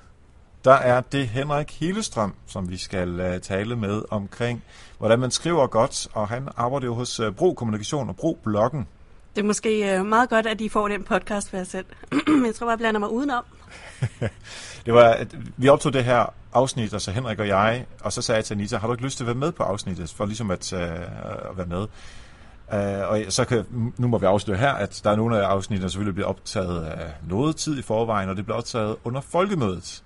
der 0.66 0.72
er 0.72 1.00
det 1.00 1.28
Henrik 1.28 1.72
Hilestrøm, 1.80 2.34
som 2.46 2.70
vi 2.70 2.76
skal 2.76 3.20
uh, 3.20 3.40
tale 3.42 3.76
med 3.76 4.02
omkring, 4.10 4.62
hvordan 4.98 5.18
man 5.18 5.30
skriver 5.30 5.66
godt, 5.66 6.08
og 6.12 6.28
han 6.28 6.48
arbejder 6.56 6.86
jo 6.86 6.94
hos 6.94 7.20
uh, 7.20 7.34
Bro 7.34 7.54
Kommunikation 7.54 8.08
og 8.08 8.16
Bro 8.16 8.38
Bloggen. 8.44 8.86
Det 9.34 9.42
er 9.42 9.46
måske 9.46 9.98
uh, 10.00 10.06
meget 10.06 10.28
godt, 10.28 10.46
at 10.46 10.60
I 10.60 10.68
får 10.68 10.88
den 10.88 11.02
podcast 11.02 11.50
for 11.50 11.56
jer 11.56 11.64
selv. 11.64 11.86
jeg 12.46 12.54
tror 12.54 12.66
bare, 12.66 12.70
jeg 12.70 12.78
blander 12.78 13.00
mig 13.00 13.10
udenom. 13.10 13.44
det 14.86 14.94
var, 14.94 15.24
vi 15.56 15.68
optog 15.68 15.92
det 15.92 16.04
her 16.04 16.34
afsnit, 16.52 16.92
altså 16.92 17.10
Henrik 17.10 17.38
og 17.38 17.48
jeg, 17.48 17.86
og 18.00 18.12
så 18.12 18.22
sagde 18.22 18.36
jeg 18.36 18.44
til 18.44 18.54
Anita, 18.54 18.76
har 18.76 18.86
du 18.86 18.92
ikke 18.92 19.04
lyst 19.04 19.16
til 19.16 19.24
at 19.24 19.26
være 19.26 19.36
med 19.36 19.52
på 19.52 19.62
afsnittet, 19.62 20.14
for 20.16 20.26
ligesom 20.26 20.50
at, 20.50 20.72
uh, 20.72 20.80
at 20.80 21.56
være 21.56 21.66
med? 21.66 21.86
Uh, 22.72 23.10
og 23.10 23.20
så 23.28 23.44
kan, 23.44 23.64
nu 23.96 24.08
må 24.08 24.18
vi 24.18 24.26
afsløre 24.26 24.58
her, 24.58 24.72
at 24.72 25.00
der 25.04 25.10
er 25.10 25.16
nogle 25.16 25.42
af 25.42 25.46
afsnittene, 25.46 25.82
der 25.82 25.90
selvfølgelig 25.90 26.14
bliver 26.14 26.28
optaget 26.28 26.84
af 26.84 27.12
noget 27.28 27.56
tid 27.56 27.78
i 27.78 27.82
forvejen, 27.82 28.28
og 28.28 28.36
det 28.36 28.44
bliver 28.44 28.58
optaget 28.58 28.96
under 29.04 29.20
folkemødet. 29.20 30.02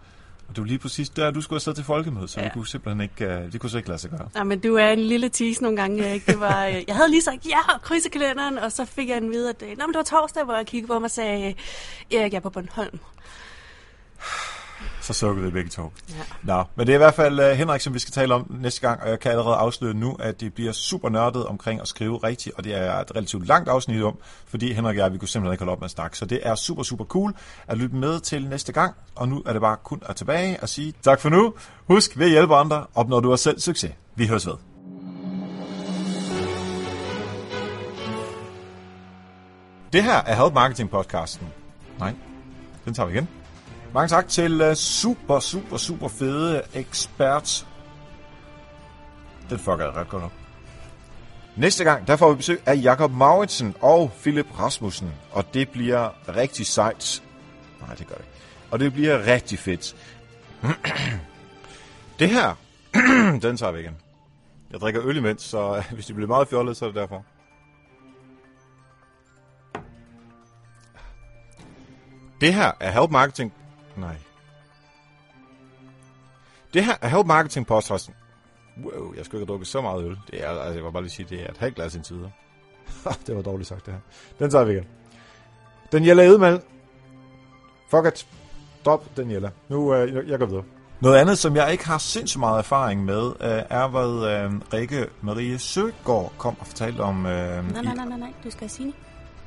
Og 0.51 0.57
var 0.57 0.67
lige 0.67 0.79
præcis 0.79 1.09
der, 1.09 1.31
du 1.31 1.41
skulle 1.41 1.61
have 1.65 1.75
til 1.75 1.85
folkemødet, 1.85 2.31
så 2.31 2.41
ja. 2.41 2.45
det 2.45 2.53
kunne 2.53 2.67
simpelthen 2.67 3.01
ikke, 3.01 3.27
uh, 3.27 3.53
det 3.53 3.61
kunne 3.61 3.71
så 3.71 3.77
ikke 3.77 3.89
lade 3.89 3.99
sig 3.99 4.11
gøre. 4.11 4.29
Ja, 4.37 4.45
men 4.45 4.61
du 4.61 4.75
er 4.75 4.89
en 4.89 4.99
lille 4.99 5.29
tease 5.29 5.63
nogle 5.63 5.77
gange, 5.77 6.15
ikke? 6.15 6.33
Det 6.33 6.41
var, 6.41 6.69
uh, 6.69 6.75
jeg 6.89 6.97
havde 6.97 7.11
lige 7.11 7.23
sagt, 7.23 7.47
ja, 7.47 7.79
krydse 7.83 8.09
kalenderen, 8.09 8.59
og 8.59 8.73
så 8.73 8.85
fik 8.85 9.09
jeg 9.09 9.17
en 9.17 9.31
videre, 9.31 9.51
at, 9.51 9.61
Nå, 9.61 9.87
men 9.87 9.89
det 9.89 9.97
var 9.97 10.03
torsdag, 10.03 10.45
hvor 10.45 10.57
jeg 10.57 10.67
kiggede 10.67 10.87
på 10.93 10.99
mig 10.99 11.05
og 11.05 11.11
sagde, 11.11 11.55
Erik, 12.11 12.33
jeg 12.33 12.39
er 12.39 12.41
på 12.41 12.51
Bornholm. 12.51 12.99
Så 15.01 15.13
sukkede 15.13 15.47
vi 15.47 15.53
begge 15.53 15.71
to. 15.71 15.93
Ja. 16.09 16.15
Nå, 16.43 16.65
men 16.75 16.87
det 16.87 16.93
er 16.93 16.97
i 16.97 16.99
hvert 16.99 17.15
fald 17.15 17.39
uh, 17.39 17.47
Henrik, 17.47 17.81
som 17.81 17.95
vi 17.95 17.99
skal 17.99 18.13
tale 18.13 18.35
om 18.35 18.57
næste 18.61 18.81
gang, 18.81 19.03
og 19.03 19.09
jeg 19.09 19.21
kan 19.21 19.31
allerede 19.31 19.57
afsløre 19.57 19.95
nu, 19.95 20.17
at 20.21 20.41
det 20.41 20.55
bliver 20.55 20.73
super 20.73 21.09
nørdet 21.09 21.47
omkring 21.47 21.81
at 21.81 21.89
skrive 21.89 22.17
rigtigt, 22.17 22.57
og 22.57 22.65
det 22.65 22.75
er 22.75 22.93
et 22.93 23.17
relativt 23.17 23.47
langt 23.47 23.69
afsnit 23.69 24.03
om, 24.03 24.19
fordi 24.47 24.73
Henrik 24.73 24.97
og 24.97 25.03
jeg, 25.03 25.13
vi 25.13 25.19
kunne 25.19 25.29
simpelthen 25.29 25.53
ikke 25.53 25.65
holde 25.65 25.73
op 25.73 25.81
med 25.81 25.85
at 25.85 25.91
snakke. 25.91 26.19
Så 26.19 26.25
det 26.25 26.41
er 26.43 26.55
super, 26.55 26.83
super 26.83 27.05
cool 27.05 27.35
at 27.67 27.79
lytte 27.79 27.97
med 27.97 28.21
til 28.21 28.49
næste 28.49 28.73
gang, 28.73 28.95
og 29.15 29.29
nu 29.29 29.43
er 29.47 29.53
det 29.53 29.61
bare 29.61 29.77
kun 29.85 30.03
at 30.07 30.17
tilbage 30.17 30.59
og 30.63 30.69
sige 30.69 30.95
tak 31.03 31.21
for 31.21 31.29
nu. 31.29 31.55
Husk, 31.87 32.19
ved 32.19 32.27
at 32.27 32.33
hjælpe 32.33 32.55
andre, 32.55 32.87
opnår 32.95 33.21
du 33.21 33.33
også 33.33 33.43
selv 33.43 33.61
succes. 33.61 33.93
Vi 34.15 34.27
høres 34.27 34.47
ved. 34.47 34.55
Det 39.93 40.03
her 40.03 40.17
er 40.27 40.35
Help 40.43 40.55
Marketing 40.55 40.91
podcasten. 40.91 41.49
Nej, 41.99 42.15
den 42.85 42.95
tager 42.95 43.07
vi 43.07 43.13
igen. 43.13 43.29
Mange 43.95 44.09
tak 44.09 44.29
til 44.29 44.61
øh, 44.61 44.75
super, 44.75 45.41
super, 45.41 45.77
super 45.77 46.09
fede 46.09 46.63
ekspert. 46.75 47.67
Den 49.51 49.59
fucker 49.59 49.85
jeg 49.85 49.95
ret 49.95 50.09
godt 50.09 50.25
op. 50.25 50.33
Næste 51.57 51.85
gang, 51.85 52.07
der 52.07 52.17
får 52.17 52.31
vi 52.31 52.37
besøg 52.37 52.61
af 52.67 52.81
Jakob 52.83 53.13
Mauritsen 53.13 53.75
og 53.81 54.13
Philip 54.21 54.59
Rasmussen. 54.59 55.11
Og 55.31 55.55
det 55.55 55.69
bliver 55.69 56.37
rigtig 56.37 56.67
sejt. 56.67 57.23
Nej, 57.81 57.95
det 57.95 58.07
gør 58.07 58.15
det 58.15 58.25
ikke. 58.25 58.39
Og 58.71 58.81
det 58.81 58.93
bliver 58.93 59.27
rigtig 59.27 59.59
fedt. 59.59 59.97
det 62.19 62.29
her, 62.29 62.55
den 63.43 63.57
tager 63.57 63.73
vi 63.73 63.81
igen. 63.81 63.97
Jeg 64.71 64.81
drikker 64.81 65.03
øl 65.05 65.17
imens, 65.17 65.43
så 65.43 65.83
hvis 65.95 66.07
det 66.07 66.15
bliver 66.15 66.29
meget 66.29 66.49
fjollet, 66.49 66.77
så 66.77 66.85
er 66.85 66.89
det 66.89 66.97
derfor. 66.97 67.25
Det 72.41 72.55
her 72.55 72.73
er 72.81 72.91
Help 72.91 73.11
Marketing 73.11 73.53
Nej. 74.01 74.17
Det 76.75 76.85
her 76.85 76.95
er 77.01 77.09
Help 77.09 77.27
Marketing 77.27 77.67
podcasten. 77.67 78.15
Wow, 78.85 79.15
jeg 79.17 79.25
skulle 79.25 79.25
ikke 79.25 79.33
have 79.33 79.47
drukket 79.47 79.69
så 79.69 79.81
meget 79.81 80.05
øl. 80.05 80.19
Det 80.31 80.45
er, 80.45 80.49
altså, 80.49 80.75
jeg 80.75 80.85
vil 80.85 80.93
bare 80.93 81.03
lige 81.03 81.13
sige, 81.13 81.27
det 81.31 81.43
er 81.43 81.49
et 81.49 81.57
halvt 81.57 81.75
glas 81.75 81.95
indtil 81.95 82.17
videre. 82.17 82.31
det 83.27 83.37
var 83.37 83.43
dårligt 83.43 83.69
sagt, 83.69 83.87
det 83.87 83.95
her. 83.95 84.01
Den 84.39 84.51
tager 84.51 84.65
vi 84.65 84.73
igen. 84.73 84.87
Daniela 85.93 86.23
Edmal. 86.23 86.61
Fuck 87.91 88.07
it. 88.07 88.27
Drop 88.85 89.17
Daniela. 89.17 89.51
Nu, 89.69 89.95
uh, 89.95 90.15
jeg, 90.15 90.27
jeg 90.27 90.39
går 90.39 90.47
videre. 90.47 90.65
Noget 91.01 91.17
andet, 91.17 91.39
som 91.39 91.57
jeg 91.57 91.73
ikke 91.73 91.87
har 91.87 91.99
sindssygt 91.99 92.41
meget 92.41 92.59
erfaring 92.59 93.05
med, 93.05 93.27
uh, 93.27 93.35
er, 93.71 93.89
hvad 93.89 94.47
uh, 94.47 94.73
Rikke 94.73 95.07
Marie 95.21 95.59
Søgaard 95.59 96.33
kom 96.39 96.57
og 96.61 96.67
fortalte 96.67 97.01
om... 97.01 97.17
Uh, 97.17 97.25
nej, 97.25 97.61
nej, 97.71 97.83
nej, 97.83 98.05
nej, 98.05 98.19
nej, 98.19 98.33
du 98.45 98.51
skal 98.51 98.71
sige 98.71 98.95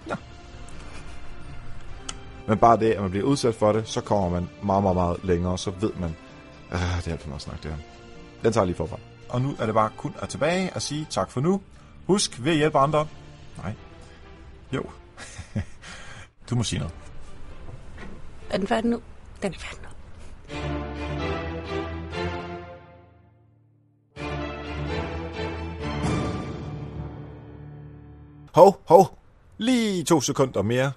Ja. 0.08 0.16
Men 2.48 2.58
bare 2.58 2.80
det, 2.80 2.92
at 2.92 3.02
man 3.02 3.10
bliver 3.10 3.26
udsat 3.26 3.56
for 3.56 3.72
det, 3.72 3.88
så 3.88 4.02
kommer 4.02 4.30
man 4.30 4.50
meget, 4.64 4.84
meget, 4.84 4.96
meget 4.96 5.24
længere, 5.24 5.58
så 5.58 5.72
ved 5.72 5.92
man, 6.00 6.16
ah, 6.72 6.80
det 6.98 7.08
er 7.08 7.12
alt 7.12 7.22
for 7.22 7.30
meget 7.30 7.42
snak, 7.42 7.64
det 7.64 7.72
her. 7.72 7.78
Den 8.44 8.54
tager 8.54 8.64
jeg 8.64 8.68
lige 8.68 8.78
forfra. 8.78 8.98
Og 9.30 9.42
nu 9.42 9.56
er 9.60 9.66
det 9.66 9.74
bare 9.74 9.90
kun 9.98 10.16
at 10.22 10.30
tilbage 10.30 10.72
og 10.76 10.82
sige 10.82 11.08
tak 11.10 11.32
for 11.32 11.42
nu. 11.42 11.62
Husk, 12.08 12.44
ved 12.44 12.52
at 12.52 12.58
hjælpe 12.58 12.78
andre. 12.78 13.08
Nej. 13.58 13.74
Jo. 14.74 14.84
du 16.50 16.56
må 16.56 16.64
sige 16.64 16.80
noget. 16.80 16.94
Er 18.50 18.58
den 18.58 18.68
færdig 18.68 18.90
nu? 18.90 19.02
Den 19.42 19.54
er 19.54 19.60
færdig 19.60 19.80
nu. 19.84 19.90
Hov, 28.54 28.82
hov. 28.88 29.20
Lige 29.58 30.04
to 30.04 30.22
sekunder 30.22 30.62
mere, 30.62 30.92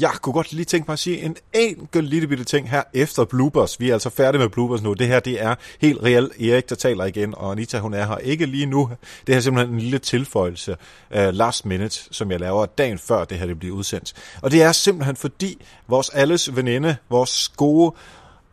jeg 0.00 0.10
kunne 0.22 0.32
godt 0.32 0.52
lige 0.52 0.64
tænke 0.64 0.84
mig 0.88 0.92
at 0.92 0.98
sige 0.98 1.22
en 1.22 1.36
enkelt 1.52 2.08
lille 2.08 2.28
bitte 2.28 2.44
ting 2.44 2.70
her 2.70 2.82
efter 2.94 3.24
bloopers. 3.24 3.80
Vi 3.80 3.88
er 3.88 3.92
altså 3.92 4.10
færdige 4.10 4.40
med 4.40 4.48
bloopers 4.48 4.82
nu. 4.82 4.92
Det 4.92 5.06
her, 5.06 5.20
det 5.20 5.42
er 5.42 5.54
helt 5.80 6.02
reelt 6.02 6.40
Erik, 6.40 6.68
der 6.68 6.74
taler 6.74 7.04
igen, 7.04 7.34
og 7.36 7.52
Anita, 7.52 7.78
hun 7.78 7.94
er 7.94 8.06
her 8.06 8.18
ikke 8.18 8.46
lige 8.46 8.66
nu. 8.66 8.90
Det 9.26 9.28
her 9.28 9.36
er 9.36 9.40
simpelthen 9.40 9.74
en 9.74 9.80
lille 9.80 9.98
tilføjelse 9.98 10.76
uh, 11.10 11.28
last 11.28 11.66
minute, 11.66 12.00
som 12.10 12.30
jeg 12.30 12.40
laver 12.40 12.66
dagen 12.66 12.98
før 12.98 13.24
det 13.24 13.38
her 13.38 13.46
det 13.46 13.58
bliver 13.58 13.76
udsendt. 13.76 14.12
Og 14.42 14.50
det 14.50 14.62
er 14.62 14.72
simpelthen 14.72 15.16
fordi 15.16 15.62
vores 15.88 16.08
alles 16.08 16.56
veninde, 16.56 16.96
vores 17.10 17.48
gode 17.56 17.94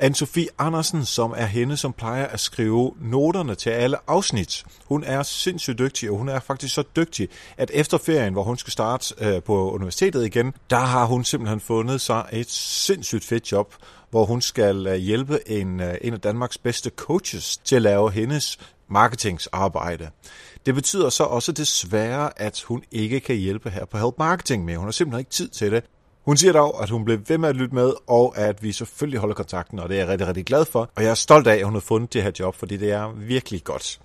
Anne-Sophie 0.03 0.47
Andersen, 0.57 1.05
som 1.05 1.33
er 1.37 1.45
hende, 1.45 1.77
som 1.77 1.93
plejer 1.93 2.25
at 2.25 2.39
skrive 2.39 2.93
noterne 3.01 3.55
til 3.55 3.69
alle 3.69 3.97
afsnit. 4.07 4.63
Hun 4.85 5.03
er 5.03 5.23
sindssygt 5.23 5.79
dygtig, 5.79 6.11
og 6.11 6.17
hun 6.17 6.29
er 6.29 6.39
faktisk 6.39 6.73
så 6.73 6.83
dygtig, 6.95 7.29
at 7.57 7.71
efter 7.73 7.97
ferien, 7.97 8.33
hvor 8.33 8.43
hun 8.43 8.57
skal 8.57 8.71
starte 8.71 9.15
øh, 9.17 9.43
på 9.43 9.71
universitetet 9.71 10.25
igen, 10.25 10.53
der 10.69 10.79
har 10.79 11.05
hun 11.05 11.23
simpelthen 11.23 11.59
fundet 11.59 12.01
sig 12.01 12.25
et 12.31 12.49
sindssygt 12.51 13.23
fedt 13.23 13.51
job, 13.51 13.75
hvor 14.09 14.25
hun 14.25 14.41
skal 14.41 14.87
øh, 14.87 14.95
hjælpe 14.95 15.49
en, 15.49 15.79
øh, 15.79 15.95
en 16.01 16.13
af 16.13 16.19
Danmarks 16.19 16.57
bedste 16.57 16.91
coaches 16.95 17.57
til 17.57 17.75
at 17.75 17.81
lave 17.81 18.11
hendes 18.11 18.59
marketingsarbejde. 18.87 20.09
Det 20.65 20.75
betyder 20.75 21.09
så 21.09 21.23
også 21.23 21.51
desværre, 21.51 22.41
at 22.41 22.61
hun 22.61 22.83
ikke 22.91 23.19
kan 23.19 23.35
hjælpe 23.35 23.69
her 23.69 23.85
på 23.85 23.97
Help 23.97 24.15
Marketing 24.17 24.65
mere. 24.65 24.77
Hun 24.77 24.87
har 24.87 24.91
simpelthen 24.91 25.19
ikke 25.19 25.31
tid 25.31 25.49
til 25.49 25.71
det. 25.71 25.83
Hun 26.25 26.37
siger 26.37 26.53
dog, 26.53 26.83
at 26.83 26.89
hun 26.89 27.05
blev 27.05 27.19
ved 27.27 27.37
med 27.37 27.49
at 27.49 27.55
lytte 27.55 27.75
med, 27.75 27.93
og 28.07 28.37
at 28.37 28.63
vi 28.63 28.71
selvfølgelig 28.71 29.19
holder 29.19 29.35
kontakten, 29.35 29.79
og 29.79 29.89
det 29.89 29.95
er 29.95 29.99
jeg 29.99 30.07
rigtig, 30.07 30.27
rigtig 30.27 30.45
glad 30.45 30.65
for. 30.65 30.89
Og 30.95 31.03
jeg 31.03 31.09
er 31.09 31.15
stolt 31.15 31.47
af, 31.47 31.55
at 31.55 31.65
hun 31.65 31.73
har 31.73 31.79
fundet 31.79 32.13
det 32.13 32.23
her 32.23 32.31
job, 32.39 32.55
fordi 32.55 32.77
det 32.77 32.91
er 32.91 33.11
virkelig 33.11 33.63
godt. 33.63 33.99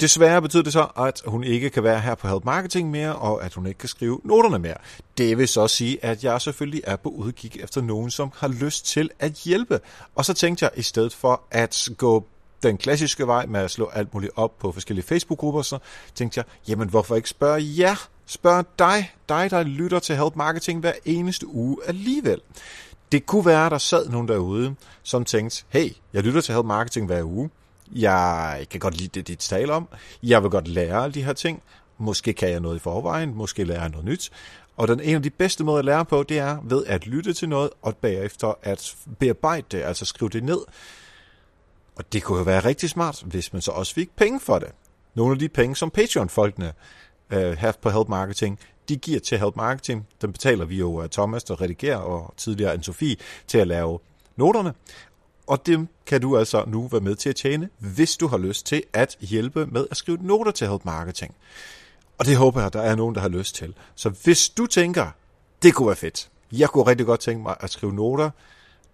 Desværre 0.00 0.42
betyder 0.42 0.62
det 0.62 0.72
så, 0.72 0.86
at 0.96 1.22
hun 1.26 1.44
ikke 1.44 1.70
kan 1.70 1.82
være 1.82 2.00
her 2.00 2.14
på 2.14 2.28
Help 2.28 2.44
Marketing 2.44 2.90
mere, 2.90 3.16
og 3.16 3.44
at 3.44 3.54
hun 3.54 3.66
ikke 3.66 3.78
kan 3.78 3.88
skrive 3.88 4.20
noterne 4.24 4.58
mere. 4.58 4.76
Det 5.18 5.38
vil 5.38 5.48
så 5.48 5.68
sige, 5.68 6.04
at 6.04 6.24
jeg 6.24 6.40
selvfølgelig 6.40 6.80
er 6.84 6.96
på 6.96 7.08
udkig 7.08 7.60
efter 7.60 7.80
nogen, 7.80 8.10
som 8.10 8.32
har 8.36 8.48
lyst 8.48 8.86
til 8.86 9.10
at 9.18 9.32
hjælpe. 9.32 9.80
Og 10.14 10.24
så 10.24 10.34
tænkte 10.34 10.64
jeg, 10.64 10.70
i 10.76 10.82
stedet 10.82 11.14
for 11.14 11.42
at 11.50 11.88
gå 11.96 12.26
den 12.62 12.78
klassiske 12.78 13.26
vej 13.26 13.46
med 13.46 13.60
at 13.60 13.70
slå 13.70 13.86
alt 13.86 14.14
muligt 14.14 14.32
op 14.36 14.58
på 14.58 14.72
forskellige 14.72 15.06
Facebook-grupper, 15.06 15.62
så 15.62 15.78
tænkte 16.14 16.38
jeg, 16.38 16.44
jamen 16.68 16.88
hvorfor 16.88 17.16
ikke 17.16 17.28
spørge 17.28 17.62
jer? 17.78 18.08
Spørge 18.26 18.64
dig, 18.78 19.14
dig 19.28 19.50
der 19.50 19.62
lytter 19.62 19.98
til 19.98 20.16
Help 20.16 20.36
Marketing 20.36 20.80
hver 20.80 20.92
eneste 21.04 21.46
uge 21.46 21.76
alligevel. 21.86 22.40
Det 23.12 23.26
kunne 23.26 23.46
være, 23.46 23.66
at 23.66 23.72
der 23.72 23.78
sad 23.78 24.08
nogen 24.08 24.28
derude, 24.28 24.74
som 25.02 25.24
tænkte, 25.24 25.64
hey, 25.68 25.92
jeg 26.12 26.22
lytter 26.22 26.40
til 26.40 26.54
Help 26.54 26.66
Marketing 26.66 27.06
hver 27.06 27.22
uge. 27.22 27.50
Jeg 27.92 28.66
kan 28.70 28.80
godt 28.80 28.96
lide 28.96 29.08
det, 29.08 29.28
dit 29.28 29.38
taler 29.38 29.74
om. 29.74 29.88
Jeg 30.22 30.42
vil 30.42 30.50
godt 30.50 30.68
lære 30.68 31.02
alle 31.02 31.14
de 31.14 31.22
her 31.22 31.32
ting. 31.32 31.62
Måske 31.98 32.32
kan 32.32 32.50
jeg 32.50 32.60
noget 32.60 32.76
i 32.76 32.78
forvejen. 32.78 33.34
Måske 33.34 33.64
lærer 33.64 33.80
jeg 33.80 33.88
noget 33.88 34.04
nyt. 34.04 34.30
Og 34.76 34.88
den 34.88 35.00
en 35.00 35.14
af 35.14 35.22
de 35.22 35.30
bedste 35.30 35.64
måder 35.64 35.78
at 35.78 35.84
lære 35.84 36.04
på, 36.04 36.22
det 36.22 36.38
er 36.38 36.58
ved 36.64 36.84
at 36.86 37.06
lytte 37.06 37.32
til 37.32 37.48
noget, 37.48 37.70
og 37.82 37.96
bagefter 37.96 38.54
at 38.62 38.96
bearbejde 39.18 39.66
det, 39.70 39.82
altså 39.82 40.04
skrive 40.04 40.28
det 40.28 40.44
ned. 40.44 40.58
Og 41.96 42.12
det 42.12 42.22
kunne 42.22 42.38
jo 42.38 42.44
være 42.44 42.64
rigtig 42.64 42.90
smart, 42.90 43.22
hvis 43.26 43.52
man 43.52 43.62
så 43.62 43.70
også 43.70 43.94
fik 43.94 44.16
penge 44.16 44.40
for 44.40 44.58
det. 44.58 44.68
Nogle 45.14 45.32
af 45.32 45.38
de 45.38 45.48
penge, 45.48 45.76
som 45.76 45.90
Patreon-folkene 45.90 46.72
øh, 47.30 47.58
have 47.58 47.74
på 47.82 47.90
Help 47.90 48.08
Marketing, 48.08 48.58
de 48.88 48.96
giver 48.96 49.20
til 49.20 49.38
Help 49.38 49.56
Marketing. 49.56 50.06
Den 50.22 50.32
betaler 50.32 50.64
vi 50.64 50.78
jo 50.78 51.00
af 51.00 51.10
Thomas, 51.10 51.44
der 51.44 51.60
redigerer, 51.60 51.96
og 51.96 52.34
tidligere 52.36 52.72
anne 52.72 52.84
Sofie 52.84 53.16
til 53.46 53.58
at 53.58 53.66
lave 53.66 53.98
noterne. 54.36 54.74
Og 55.46 55.66
det 55.66 55.88
kan 56.06 56.20
du 56.20 56.38
altså 56.38 56.64
nu 56.66 56.88
være 56.88 57.00
med 57.00 57.14
til 57.14 57.28
at 57.28 57.36
tjene, 57.36 57.68
hvis 57.78 58.16
du 58.16 58.26
har 58.26 58.38
lyst 58.38 58.66
til 58.66 58.82
at 58.92 59.16
hjælpe 59.20 59.66
med 59.66 59.86
at 59.90 59.96
skrive 59.96 60.18
noter 60.20 60.50
til 60.52 60.68
Help 60.68 60.84
Marketing. 60.84 61.34
Og 62.18 62.26
det 62.26 62.36
håber 62.36 62.60
jeg, 62.60 62.72
der 62.72 62.80
er 62.80 62.94
nogen, 62.94 63.14
der 63.14 63.20
har 63.20 63.28
lyst 63.28 63.54
til. 63.54 63.74
Så 63.94 64.08
hvis 64.08 64.48
du 64.48 64.66
tænker, 64.66 65.06
det 65.62 65.74
kunne 65.74 65.86
være 65.86 65.96
fedt. 65.96 66.28
Jeg 66.52 66.68
kunne 66.68 66.86
rigtig 66.86 67.06
godt 67.06 67.20
tænke 67.20 67.42
mig 67.42 67.56
at 67.60 67.70
skrive 67.70 67.92
noter. 67.94 68.30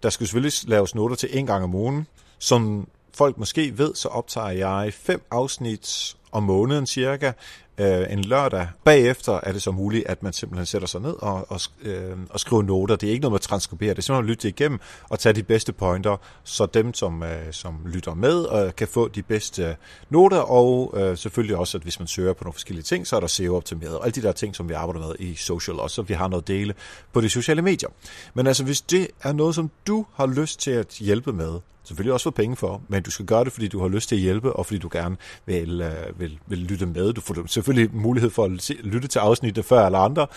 Der 0.03 0.09
skal 0.09 0.27
selvfølgelig 0.27 0.53
laves 0.67 0.95
noter 0.95 1.15
til 1.15 1.37
en 1.37 1.45
gang 1.45 1.63
om 1.63 1.75
ugen. 1.75 2.07
Som 2.39 2.87
folk 3.13 3.37
måske 3.37 3.77
ved, 3.77 3.95
så 3.95 4.07
optager 4.07 4.49
jeg 4.49 4.93
fem 4.93 5.21
afsnit 5.31 6.15
om 6.31 6.43
måneden 6.43 6.85
cirka, 6.85 7.31
øh, 7.77 8.13
en 8.13 8.21
lørdag. 8.21 8.67
Bagefter 8.83 9.39
er 9.43 9.51
det 9.51 9.61
så 9.61 9.71
muligt, 9.71 10.07
at 10.07 10.23
man 10.23 10.33
simpelthen 10.33 10.65
sætter 10.65 10.87
sig 10.87 11.01
ned 11.01 11.15
og, 11.19 11.51
og, 11.51 11.59
øh, 11.81 12.17
og 12.29 12.39
skriver 12.39 12.61
noter. 12.61 12.95
Det 12.95 13.07
er 13.07 13.11
ikke 13.11 13.21
noget 13.21 13.31
med 13.31 13.37
at 13.37 13.41
transkribere, 13.41 13.89
det 13.89 13.97
er 13.97 14.01
simpelthen 14.01 14.25
at 14.25 14.29
lytte 14.29 14.47
igennem 14.47 14.79
og 15.09 15.19
tage 15.19 15.33
de 15.33 15.43
bedste 15.43 15.73
pointer, 15.73 16.17
så 16.43 16.65
dem, 16.65 16.93
som, 16.93 17.23
øh, 17.23 17.53
som 17.53 17.75
lytter 17.85 18.13
med, 18.13 18.45
øh, 18.53 18.75
kan 18.75 18.87
få 18.87 19.07
de 19.07 19.21
bedste 19.21 19.75
noter, 20.09 20.39
og 20.39 20.93
øh, 20.97 21.17
selvfølgelig 21.17 21.57
også, 21.57 21.77
at 21.77 21.83
hvis 21.83 21.99
man 21.99 22.07
søger 22.07 22.33
på 22.33 22.43
nogle 22.43 22.53
forskellige 22.53 22.83
ting, 22.83 23.07
så 23.07 23.15
er 23.15 23.19
der 23.19 23.27
SEO-optimeret, 23.27 23.97
og 23.97 24.05
alle 24.05 24.15
de 24.15 24.21
der 24.21 24.31
ting, 24.31 24.55
som 24.55 24.69
vi 24.69 24.73
arbejder 24.73 25.07
med 25.07 25.15
i 25.19 25.35
social 25.35 25.79
også, 25.79 25.95
så 25.95 26.01
vi 26.01 26.13
har 26.13 26.27
noget 26.27 26.47
dele 26.47 26.73
på 27.13 27.21
de 27.21 27.29
sociale 27.29 27.61
medier. 27.61 27.89
Men 28.33 28.47
altså, 28.47 28.63
hvis 28.63 28.81
det 28.81 29.07
er 29.21 29.33
noget, 29.33 29.55
som 29.55 29.71
du 29.87 30.05
har 30.13 30.27
lyst 30.27 30.59
til 30.59 30.71
at 30.71 30.87
hjælpe 30.87 31.33
med, 31.33 31.59
selvfølgelig 31.83 32.13
også 32.13 32.23
få 32.23 32.31
penge 32.31 32.55
for, 32.55 32.81
men 32.87 33.03
du 33.03 33.11
skal 33.11 33.25
gøre 33.25 33.43
det, 33.43 33.53
fordi 33.53 33.67
du 33.67 33.81
har 33.81 33.87
lyst 33.87 34.09
til 34.09 34.15
at 34.15 34.21
hjælpe, 34.21 34.53
og 34.53 34.65
fordi 34.65 34.79
du 34.79 34.89
gerne 34.91 35.17
vil, 35.45 35.81
øh, 35.81 36.19
vil, 36.19 36.39
vil 36.47 36.57
lytte 36.57 36.85
med. 36.85 37.13
Du 37.13 37.21
får 37.21 37.47
selvfølgelig 37.47 37.95
mulighed 37.95 38.29
for 38.29 38.45
at 38.45 38.71
lytte 38.83 39.07
til 39.07 39.19
afsnittet 39.19 39.65
før 39.65 39.85
eller 39.85 39.99
andre, 39.99 40.27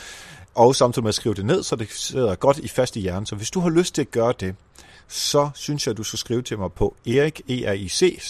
og 0.55 0.77
samtidig 0.77 1.03
med 1.03 1.09
at 1.09 1.15
skrive 1.15 1.35
det 1.35 1.45
ned, 1.45 1.63
så 1.63 1.77
det 1.77 1.91
sidder 1.91 2.35
godt 2.35 2.59
i 2.59 2.69
fast 2.69 2.97
i 2.97 3.01
hjernen. 3.01 3.27
Så 3.27 3.37
hvis 3.37 3.51
du 3.51 3.61
har 3.61 3.71
lyst 3.71 3.95
til 3.95 4.03
at 4.03 4.11
gøre 4.11 4.35
det, 4.41 4.55
så 5.09 5.51
synes 5.55 5.87
jeg, 5.87 5.91
at 5.91 5.97
du 5.97 6.03
skal 6.03 6.19
skrive 6.19 6.43
til 6.43 6.59
mig 6.59 6.73
på 6.73 6.97
erik, 7.07 7.41
e 7.49 7.71
r 7.71 7.73
i 7.73 7.89
c 7.89 8.21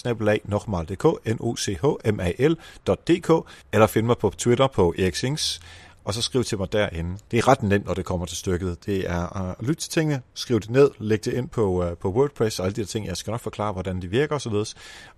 nokmal.dk, 0.45 1.03
n 1.25 1.37
o 1.39 1.55
c 1.55 1.77
h 1.81 2.11
m 2.13 2.19
a 2.19 2.31
l.dk, 2.39 3.31
eller 3.73 3.87
finde 3.87 4.07
mig 4.07 4.17
på 4.17 4.33
Twitter 4.37 4.67
på 4.67 4.93
Erik 4.97 5.15
Sings, 5.15 5.59
og 6.07 6.13
så 6.13 6.21
skriv 6.21 6.43
til 6.43 6.57
mig 6.57 6.71
derinde. 6.71 7.17
Det 7.31 7.37
er 7.37 7.47
ret 7.47 7.63
nemt, 7.63 7.85
når 7.85 7.93
det 7.93 8.05
kommer 8.05 8.25
til 8.25 8.37
stykket. 8.37 8.85
Det 8.85 9.09
er 9.09 9.37
øh, 9.37 9.49
at 9.49 9.55
lytte 9.67 9.81
til 9.81 9.91
tingene, 9.91 10.21
skriv 10.33 10.59
det 10.59 10.69
ned, 10.69 10.91
læg 10.99 11.25
det 11.25 11.33
ind 11.33 11.49
på, 11.49 11.83
øh, 11.83 11.97
på 11.97 12.11
WordPress 12.11 12.59
og 12.59 12.65
alle 12.65 12.75
de 12.75 12.81
der 12.81 12.87
ting. 12.87 13.07
Jeg 13.07 13.17
skal 13.17 13.31
nok 13.31 13.41
forklare, 13.41 13.73
hvordan 13.73 14.01
de 14.01 14.07
virker 14.07 14.35
osv. 14.35 14.53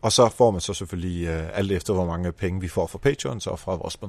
Og 0.01 0.11
så 0.11 0.29
får 0.29 0.51
man 0.51 0.61
så 0.61 0.73
selvfølgelig 0.73 1.27
øh, 1.27 1.57
alt 1.57 1.71
efter, 1.71 1.93
hvor 1.93 2.05
mange 2.05 2.31
penge 2.31 2.61
vi 2.61 2.67
får 2.67 2.87
fra 2.87 2.97
Patreon 2.97 3.41
og 3.45 3.59
fra 3.59 3.75
vores 3.75 3.99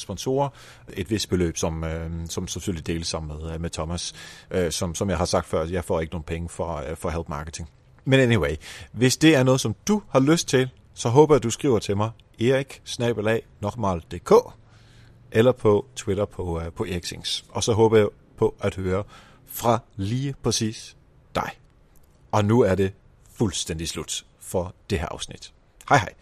sponsorer, 0.00 0.48
et 0.92 1.10
vist 1.10 1.28
beløb, 1.28 1.56
som, 1.56 1.84
som 2.28 2.48
selvfølgelig 2.48 2.86
deles 2.86 3.06
sammen 3.06 3.38
med, 3.38 3.58
med 3.58 3.70
Thomas. 3.70 4.14
Som, 4.70 4.94
som 4.94 5.10
jeg 5.10 5.18
har 5.18 5.24
sagt 5.24 5.46
før, 5.46 5.64
jeg 5.64 5.84
får 5.84 6.00
ikke 6.00 6.12
nogen 6.12 6.24
penge 6.24 6.48
for, 6.48 6.82
for 6.94 7.10
Help 7.10 7.28
Marketing. 7.28 7.68
Men 8.04 8.20
anyway, 8.20 8.56
hvis 8.92 9.16
det 9.16 9.36
er 9.36 9.42
noget, 9.42 9.60
som 9.60 9.74
du 9.88 10.02
har 10.08 10.20
lyst 10.20 10.48
til, 10.48 10.70
så 10.94 11.08
håber 11.08 11.34
jeg, 11.34 11.38
at 11.38 11.42
du 11.42 11.50
skriver 11.50 11.78
til 11.78 11.96
mig, 11.96 12.10
erik 12.40 12.82
eller 15.32 15.52
på 15.52 15.86
Twitter 15.96 16.24
på, 16.24 16.42
uh, 16.42 16.72
på 16.72 16.84
Eriksings. 16.84 17.44
Og 17.48 17.64
så 17.64 17.72
håber 17.72 17.96
jeg 17.96 18.08
på 18.36 18.54
at 18.60 18.74
høre 18.74 19.04
fra 19.46 19.78
lige 19.96 20.34
præcis 20.42 20.96
dig. 21.34 21.50
Og 22.30 22.44
nu 22.44 22.60
er 22.60 22.74
det 22.74 22.92
fuldstændig 23.32 23.88
slut 23.88 24.24
for 24.40 24.74
det 24.90 24.98
her 24.98 25.06
afsnit. 25.06 25.52
Hej 25.88 25.98
hej. 25.98 26.14